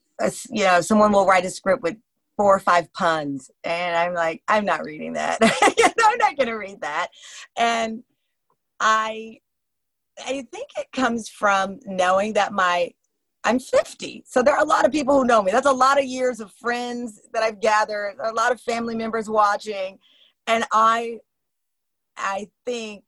you 0.49 0.65
know, 0.65 0.81
someone 0.81 1.13
will 1.13 1.25
write 1.25 1.45
a 1.45 1.49
script 1.49 1.83
with 1.83 1.95
four 2.41 2.55
or 2.55 2.59
five 2.59 2.91
puns, 2.93 3.51
and 3.63 3.95
I'm 3.95 4.15
like, 4.15 4.41
I'm 4.47 4.65
not 4.65 4.83
reading 4.83 5.13
that. 5.13 5.37
I'm 5.43 6.17
not 6.17 6.35
going 6.35 6.47
to 6.47 6.55
read 6.55 6.81
that. 6.81 7.09
And 7.55 8.01
I, 8.79 9.37
I 10.17 10.47
think 10.51 10.69
it 10.75 10.87
comes 10.91 11.29
from 11.29 11.79
knowing 11.85 12.33
that 12.33 12.51
my 12.51 12.89
I'm 13.43 13.59
50. 13.59 14.23
So 14.25 14.41
there 14.41 14.55
are 14.55 14.63
a 14.63 14.67
lot 14.67 14.85
of 14.85 14.91
people 14.91 15.19
who 15.19 15.25
know 15.25 15.43
me. 15.43 15.51
That's 15.51 15.67
a 15.67 15.71
lot 15.71 15.99
of 15.99 16.05
years 16.05 16.39
of 16.39 16.51
friends 16.53 17.21
that 17.31 17.43
I've 17.43 17.59
gathered, 17.61 18.15
a 18.23 18.33
lot 18.33 18.51
of 18.51 18.59
family 18.59 18.95
members 18.95 19.29
watching. 19.29 19.99
And 20.47 20.63
I 20.71 21.19
I 22.17 22.47
think 22.65 23.03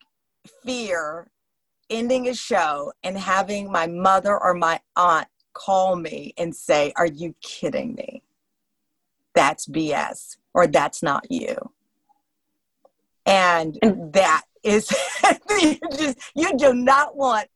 fear 0.64 1.28
ending 1.90 2.28
a 2.28 2.36
show 2.36 2.94
and 3.04 3.18
having 3.18 3.72
my 3.72 3.88
mother 3.88 4.40
or 4.40 4.54
my 4.54 4.80
aunt 4.96 5.28
call 5.54 5.96
me 5.96 6.36
and 6.38 6.56
say, 6.56 6.94
Are 6.98 7.08
you 7.08 7.34
kidding 7.42 7.96
me? 7.96 8.22
That's 9.36 9.68
BS 9.68 10.38
or 10.54 10.68
that's 10.68 11.04
not 11.04 11.28
you. 11.30 11.56
And 13.26 13.78
that 14.14 14.44
is 14.64 14.92
you 15.50 15.78
just 15.98 16.18
you 16.36 16.58
do 16.58 16.74
not 16.74 17.16
want 17.16 17.48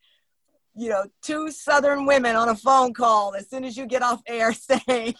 you 0.78 0.90
know, 0.90 1.06
two 1.24 1.50
Southern 1.50 2.06
women 2.06 2.36
on 2.36 2.50
a 2.50 2.56
phone 2.56 2.94
call 2.94 3.34
as 3.34 3.50
soon 3.50 3.66
as 3.66 3.76
you 3.76 3.88
get 3.88 4.04
off 4.04 4.22
air 4.28 4.54
saying, 4.88 5.16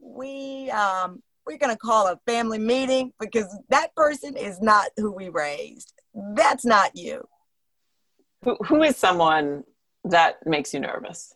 we, 0.00 0.70
um, 0.70 1.22
we're 1.46 1.58
going 1.58 1.72
to 1.72 1.78
call 1.78 2.06
a 2.08 2.18
family 2.26 2.58
meeting 2.58 3.12
because 3.20 3.46
that 3.68 3.94
person 3.94 4.36
is 4.36 4.60
not 4.60 4.86
who 4.96 5.12
we 5.12 5.28
raised. 5.28 5.92
That's 6.34 6.64
not 6.64 6.96
you. 6.96 7.28
Who, 8.42 8.56
who 8.64 8.82
is 8.82 8.96
someone 8.96 9.64
that 10.04 10.44
makes 10.46 10.72
you 10.72 10.80
nervous? 10.80 11.34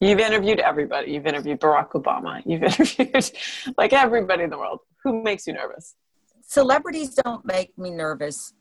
You've 0.00 0.18
interviewed 0.18 0.60
everybody. 0.60 1.12
You've 1.12 1.26
interviewed 1.26 1.60
Barack 1.60 1.90
Obama. 1.90 2.42
You've 2.46 2.62
interviewed 2.70 3.30
like 3.76 3.92
everybody 3.92 4.44
in 4.44 4.50
the 4.50 4.58
world. 4.58 4.80
Who 5.04 5.22
makes 5.22 5.46
you 5.46 5.52
nervous? 5.52 5.94
Celebrities 6.42 7.14
don't 7.14 7.44
make 7.44 7.76
me 7.78 7.90
nervous. 7.90 8.54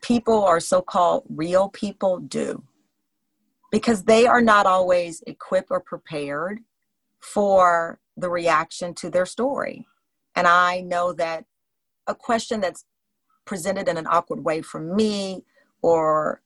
People 0.00 0.34
or 0.34 0.58
so 0.58 0.80
called 0.80 1.24
real 1.28 1.68
people 1.68 2.18
do 2.18 2.62
because 3.70 4.04
they 4.04 4.26
are 4.26 4.40
not 4.40 4.64
always 4.64 5.22
equipped 5.26 5.70
or 5.70 5.80
prepared 5.80 6.60
for 7.20 8.00
the 8.16 8.30
reaction 8.30 8.94
to 8.94 9.10
their 9.10 9.26
story. 9.26 9.86
And 10.34 10.46
I 10.46 10.80
know 10.80 11.12
that 11.14 11.44
a 12.06 12.14
question 12.14 12.60
that's 12.60 12.84
presented 13.44 13.88
in 13.88 13.96
an 13.96 14.06
awkward 14.06 14.44
way 14.44 14.62
from 14.62 14.94
me, 14.94 15.44
or 15.82 16.42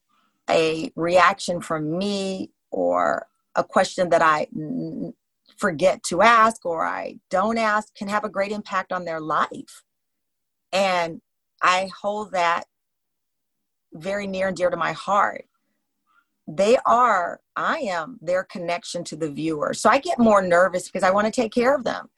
a 0.51 0.93
reaction 0.97 1.61
from 1.61 1.99
me, 1.99 2.51
or 2.71 3.27
a 3.55 3.65
question 3.65 4.09
that 4.11 4.23
I 4.23 4.47
forget 5.57 6.03
to 6.05 6.23
ask 6.23 6.65
or 6.65 6.85
I 6.87 7.17
don't 7.31 7.59
ask 7.59 7.95
can 7.95 8.09
have 8.09 8.25
a 8.25 8.29
great 8.29 8.53
impact 8.53 8.93
on 8.93 9.05
their 9.05 9.21
life. 9.21 9.85
And 10.73 11.21
I 11.63 11.91
hold 12.01 12.33
that 12.33 12.65
very 13.93 14.27
near 14.27 14.49
and 14.49 14.57
dear 14.57 14.71
to 14.71 14.77
my 14.77 14.93
heart. 14.93 15.45
They 16.49 16.77
are 16.87 17.41
i 17.55 17.79
am 17.79 18.19
their 18.21 18.43
connection 18.43 19.05
to 19.05 19.17
the 19.17 19.31
viewer. 19.31 19.75
So 19.75 19.89
i 19.91 19.99
get 19.99 20.19
more 20.19 20.43
nervous 20.43 20.89
because 20.89 21.05
i 21.05 21.11
want 21.11 21.27
to 21.27 21.41
take 21.41 21.53
care 21.53 21.75
of 21.75 21.85
them 21.85 22.09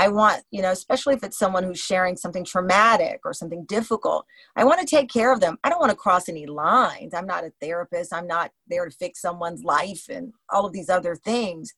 i 0.00 0.08
want 0.08 0.42
you 0.50 0.60
know 0.60 0.72
especially 0.72 1.14
if 1.14 1.22
it's 1.22 1.38
someone 1.38 1.62
who's 1.62 1.78
sharing 1.78 2.16
something 2.16 2.44
traumatic 2.44 3.20
or 3.24 3.32
something 3.32 3.64
difficult 3.66 4.26
i 4.56 4.64
want 4.64 4.80
to 4.80 4.86
take 4.86 5.08
care 5.08 5.32
of 5.32 5.40
them. 5.40 5.58
I 5.62 5.68
don't 5.68 5.80
want 5.80 5.90
to 5.90 5.96
cross 5.96 6.28
any 6.28 6.46
lines. 6.46 7.14
I'm 7.14 7.26
not 7.26 7.44
a 7.44 7.52
therapist. 7.60 8.12
I'm 8.12 8.26
not 8.26 8.50
there 8.68 8.84
to 8.84 8.90
fix 8.90 9.20
someone's 9.20 9.62
life 9.62 10.06
and 10.08 10.32
all 10.50 10.66
of 10.66 10.72
these 10.72 10.88
other 10.88 11.14
things. 11.14 11.74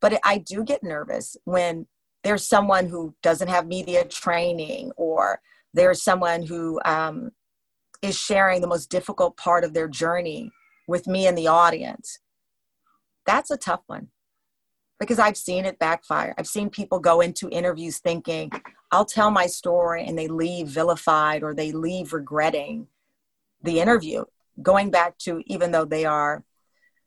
But 0.00 0.18
i 0.24 0.38
do 0.38 0.64
get 0.64 0.82
nervous 0.82 1.36
when 1.44 1.86
there's 2.22 2.46
someone 2.46 2.86
who 2.86 3.14
doesn't 3.22 3.48
have 3.48 3.66
media 3.66 4.04
training 4.04 4.90
or 4.96 5.40
there's 5.74 6.02
someone 6.02 6.42
who 6.42 6.80
um, 6.84 7.30
is 8.02 8.16
sharing 8.18 8.60
the 8.60 8.66
most 8.66 8.90
difficult 8.90 9.36
part 9.36 9.62
of 9.62 9.74
their 9.74 9.88
journey 9.88 10.50
with 10.88 11.06
me 11.06 11.26
and 11.26 11.36
the 11.36 11.48
audience, 11.48 12.18
that's 13.26 13.50
a 13.50 13.56
tough 13.56 13.82
one 13.86 14.08
because 14.98 15.18
I've 15.18 15.36
seen 15.36 15.64
it 15.64 15.78
backfire. 15.78 16.34
I've 16.38 16.46
seen 16.46 16.70
people 16.70 16.98
go 16.98 17.20
into 17.20 17.48
interviews 17.50 17.98
thinking, 17.98 18.50
I'll 18.90 19.04
tell 19.04 19.30
my 19.30 19.46
story, 19.46 20.04
and 20.04 20.18
they 20.18 20.28
leave 20.28 20.68
vilified 20.68 21.42
or 21.42 21.54
they 21.54 21.72
leave 21.72 22.12
regretting 22.12 22.86
the 23.62 23.80
interview. 23.80 24.24
Going 24.62 24.90
back 24.90 25.18
to 25.18 25.42
even 25.46 25.70
though 25.72 25.84
they 25.84 26.04
are 26.04 26.44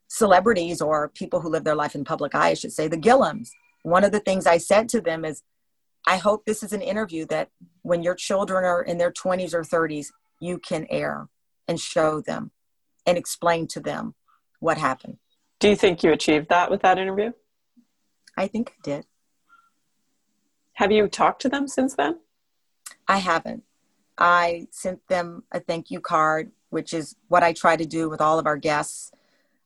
celebrities 0.08 0.82
or 0.82 1.10
people 1.10 1.40
who 1.40 1.50
live 1.50 1.64
their 1.64 1.76
life 1.76 1.96
in 1.96 2.04
public 2.04 2.36
eye, 2.36 2.50
I 2.50 2.54
should 2.54 2.74
say, 2.74 2.88
the 2.88 2.98
Gillums. 2.98 3.50
One 3.84 4.04
of 4.04 4.12
the 4.12 4.20
things 4.20 4.46
I 4.46 4.58
said 4.58 4.90
to 4.90 5.02
them 5.02 5.24
is, 5.24 5.44
I 6.06 6.18
hope 6.18 6.46
this 6.46 6.64
is 6.64 6.74
an 6.74 6.82
interview 6.82 7.26
that 7.28 7.50
when 7.82 8.04
your 8.04 8.16
children 8.16 8.66
are 8.66 8.82
in 8.82 8.98
their 8.98 9.12
20s 9.12 9.54
or 9.54 9.64
30s, 9.64 10.08
you 10.40 10.58
can 10.58 10.88
air 10.90 11.28
and 11.68 11.80
show 11.80 12.22
them 12.22 12.52
and 13.06 13.18
explain 13.18 13.68
to 13.68 13.80
them 13.80 14.16
what 14.60 14.78
happened. 14.78 15.18
Do 15.60 15.70
you 15.70 15.76
think 15.76 16.04
you 16.04 16.12
achieved 16.12 16.50
that 16.50 16.72
with 16.72 16.82
that 16.82 16.98
interview? 16.98 17.32
I 18.40 18.48
think 18.48 18.72
I 18.72 18.80
did. 18.84 19.06
Have 20.76 20.94
you 20.94 21.10
talked 21.10 21.42
to 21.42 21.50
them 21.50 21.68
since 21.68 21.96
then? 21.96 22.20
I 23.06 23.18
haven't. 23.18 23.64
I 24.18 24.68
sent 24.72 25.06
them 25.10 25.44
a 25.52 25.60
thank 25.60 25.92
you 25.92 26.00
card, 26.00 26.54
which 26.70 26.94
is 26.94 27.18
what 27.28 27.44
I 27.44 27.52
try 27.52 27.76
to 27.76 27.86
do 27.86 28.10
with 28.10 28.22
all 28.22 28.40
of 28.40 28.48
our 28.48 28.56
guests. 28.56 29.12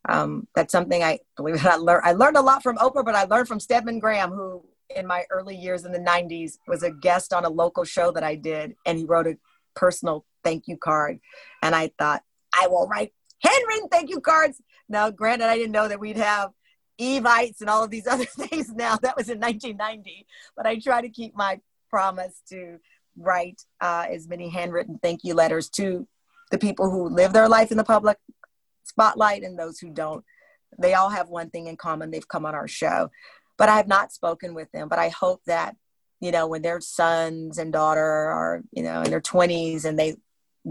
Um, 0.09 0.47
that's 0.55 0.71
something 0.71 1.03
I 1.03 1.19
believe 1.37 1.55
it 1.55 1.65
I 1.65 1.75
learned. 1.75 2.01
I 2.03 2.13
learned 2.13 2.35
a 2.35 2.41
lot 2.41 2.63
from 2.63 2.77
Oprah, 2.77 3.05
but 3.05 3.13
I 3.13 3.25
learned 3.25 3.47
from 3.47 3.59
Stedman 3.59 3.99
Graham, 3.99 4.31
who 4.31 4.63
in 4.95 5.05
my 5.05 5.25
early 5.29 5.55
years 5.55 5.85
in 5.85 5.91
the 5.91 5.99
90s 5.99 6.57
was 6.67 6.81
a 6.81 6.89
guest 6.89 7.31
on 7.31 7.45
a 7.45 7.49
local 7.49 7.83
show 7.83 8.11
that 8.11 8.23
I 8.23 8.33
did, 8.33 8.75
and 8.87 8.97
he 8.97 9.05
wrote 9.05 9.27
a 9.27 9.37
personal 9.75 10.25
thank 10.43 10.67
you 10.67 10.77
card. 10.77 11.19
And 11.61 11.75
I 11.75 11.91
thought, 11.99 12.23
I 12.59 12.65
will 12.65 12.87
write 12.87 13.13
handwritten 13.43 13.89
thank 13.89 14.09
you 14.09 14.19
cards. 14.19 14.59
Now, 14.89 15.11
granted, 15.11 15.47
I 15.47 15.57
didn't 15.57 15.73
know 15.73 15.87
that 15.87 15.99
we'd 15.99 16.17
have 16.17 16.53
Evites 16.99 17.61
and 17.61 17.69
all 17.69 17.83
of 17.83 17.89
these 17.89 18.07
other 18.13 18.25
things 18.25 18.69
now. 18.69 18.97
That 18.97 19.17
was 19.17 19.29
in 19.29 19.39
1990. 19.39 20.25
But 20.55 20.65
I 20.65 20.79
try 20.79 21.01
to 21.01 21.09
keep 21.09 21.35
my 21.35 21.59
promise 21.89 22.41
to 22.49 22.79
write 23.17 23.61
uh, 23.81 24.07
as 24.09 24.27
many 24.27 24.49
handwritten 24.49 24.99
thank 25.01 25.23
you 25.23 25.35
letters 25.35 25.69
to 25.69 26.07
the 26.51 26.57
people 26.57 26.89
who 26.89 27.07
live 27.09 27.33
their 27.33 27.47
life 27.47 27.71
in 27.71 27.77
the 27.77 27.83
public 27.83 28.17
spotlight 28.83 29.43
and 29.43 29.57
those 29.57 29.79
who 29.79 29.89
don't. 29.89 30.23
They 30.79 30.93
all 30.93 31.09
have 31.09 31.29
one 31.29 31.49
thing 31.49 31.67
in 31.67 31.77
common. 31.77 32.11
They've 32.11 32.27
come 32.27 32.45
on 32.45 32.55
our 32.55 32.67
show. 32.67 33.11
But 33.57 33.69
I 33.69 33.77
have 33.77 33.87
not 33.87 34.11
spoken 34.11 34.53
with 34.53 34.71
them. 34.71 34.87
But 34.87 34.99
I 34.99 35.09
hope 35.09 35.41
that, 35.45 35.75
you 36.19 36.31
know, 36.31 36.47
when 36.47 36.61
their 36.61 36.81
sons 36.81 37.57
and 37.57 37.71
daughter 37.71 38.03
are, 38.03 38.63
you 38.71 38.83
know, 38.83 39.01
in 39.01 39.09
their 39.09 39.21
20s 39.21 39.85
and 39.85 39.97
they 39.97 40.15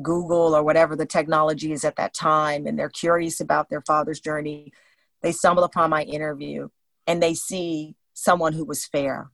Google 0.01 0.57
or 0.57 0.63
whatever 0.63 0.97
the 0.97 1.07
technology 1.07 1.73
is 1.73 1.85
at 1.85 1.97
that 1.97 2.15
time, 2.15 2.67
and 2.67 2.79
they're 2.79 2.89
curious 2.89 3.41
about 3.41 3.69
their 3.69 3.83
father's 3.83 4.21
journey, 4.21 4.73
they 5.23 5.33
stumble 5.33 5.65
upon 5.65 5.91
my 5.91 6.03
interview 6.03 6.69
and 7.07 7.23
they 7.23 7.35
see 7.35 7.97
someone 8.13 8.53
who 8.53 8.65
was 8.65 8.85
fair. 8.87 9.31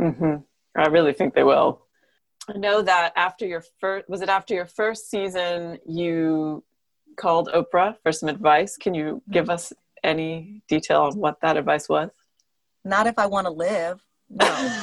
Mm-hmm. 0.00 0.36
I 0.76 0.86
really 0.86 1.12
think 1.12 1.34
they 1.34 1.44
will. 1.44 1.82
I 2.48 2.58
know 2.58 2.82
that 2.82 3.12
after 3.16 3.46
your 3.46 3.62
first, 3.80 4.08
was 4.08 4.20
it 4.20 4.28
after 4.28 4.54
your 4.54 4.66
first 4.66 5.08
season, 5.10 5.78
you 5.86 6.64
called 7.16 7.48
Oprah 7.54 7.96
for 8.02 8.12
some 8.12 8.28
advice. 8.28 8.76
Can 8.76 8.92
you 8.92 9.22
give 9.30 9.48
us 9.48 9.72
any 10.02 10.62
detail 10.68 11.02
on 11.02 11.16
what 11.16 11.40
that 11.40 11.56
advice 11.56 11.88
was? 11.88 12.10
Not 12.84 13.06
if 13.06 13.18
I 13.18 13.26
want 13.26 13.46
to 13.46 13.52
live. 13.52 14.04
No. 14.28 14.44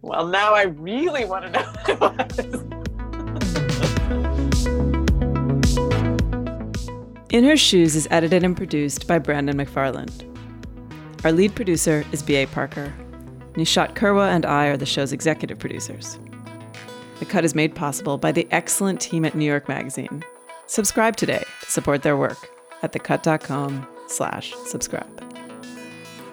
well, 0.00 0.26
now 0.26 0.54
I 0.54 0.62
really 0.62 1.24
want 1.26 1.44
to 1.44 1.50
know 1.50 2.77
In 7.30 7.44
Her 7.44 7.58
Shoes 7.58 7.94
is 7.94 8.08
edited 8.10 8.42
and 8.42 8.56
produced 8.56 9.06
by 9.06 9.18
Brandon 9.18 9.58
McFarland. 9.58 10.24
Our 11.24 11.32
lead 11.32 11.54
producer 11.54 12.02
is 12.10 12.22
B.A. 12.22 12.46
Parker. 12.46 12.90
Nishat 13.52 13.94
Kurwa 13.94 14.30
and 14.30 14.46
I 14.46 14.68
are 14.68 14.78
the 14.78 14.86
show's 14.86 15.12
executive 15.12 15.58
producers. 15.58 16.18
The 17.18 17.26
Cut 17.26 17.44
is 17.44 17.54
made 17.54 17.74
possible 17.74 18.16
by 18.16 18.32
the 18.32 18.48
excellent 18.50 18.98
team 18.98 19.26
at 19.26 19.34
New 19.34 19.44
York 19.44 19.68
Magazine. 19.68 20.24
Subscribe 20.68 21.16
today 21.16 21.44
to 21.60 21.70
support 21.70 22.02
their 22.02 22.16
work 22.16 22.38
at 22.82 22.92
thecut.com 22.92 23.86
slash 24.06 24.54
subscribe. 24.64 25.22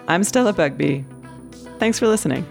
I'm 0.07 0.23
Stella 0.23 0.53
Bugbee. 0.53 1.03
Thanks 1.77 1.99
for 1.99 2.07
listening. 2.07 2.45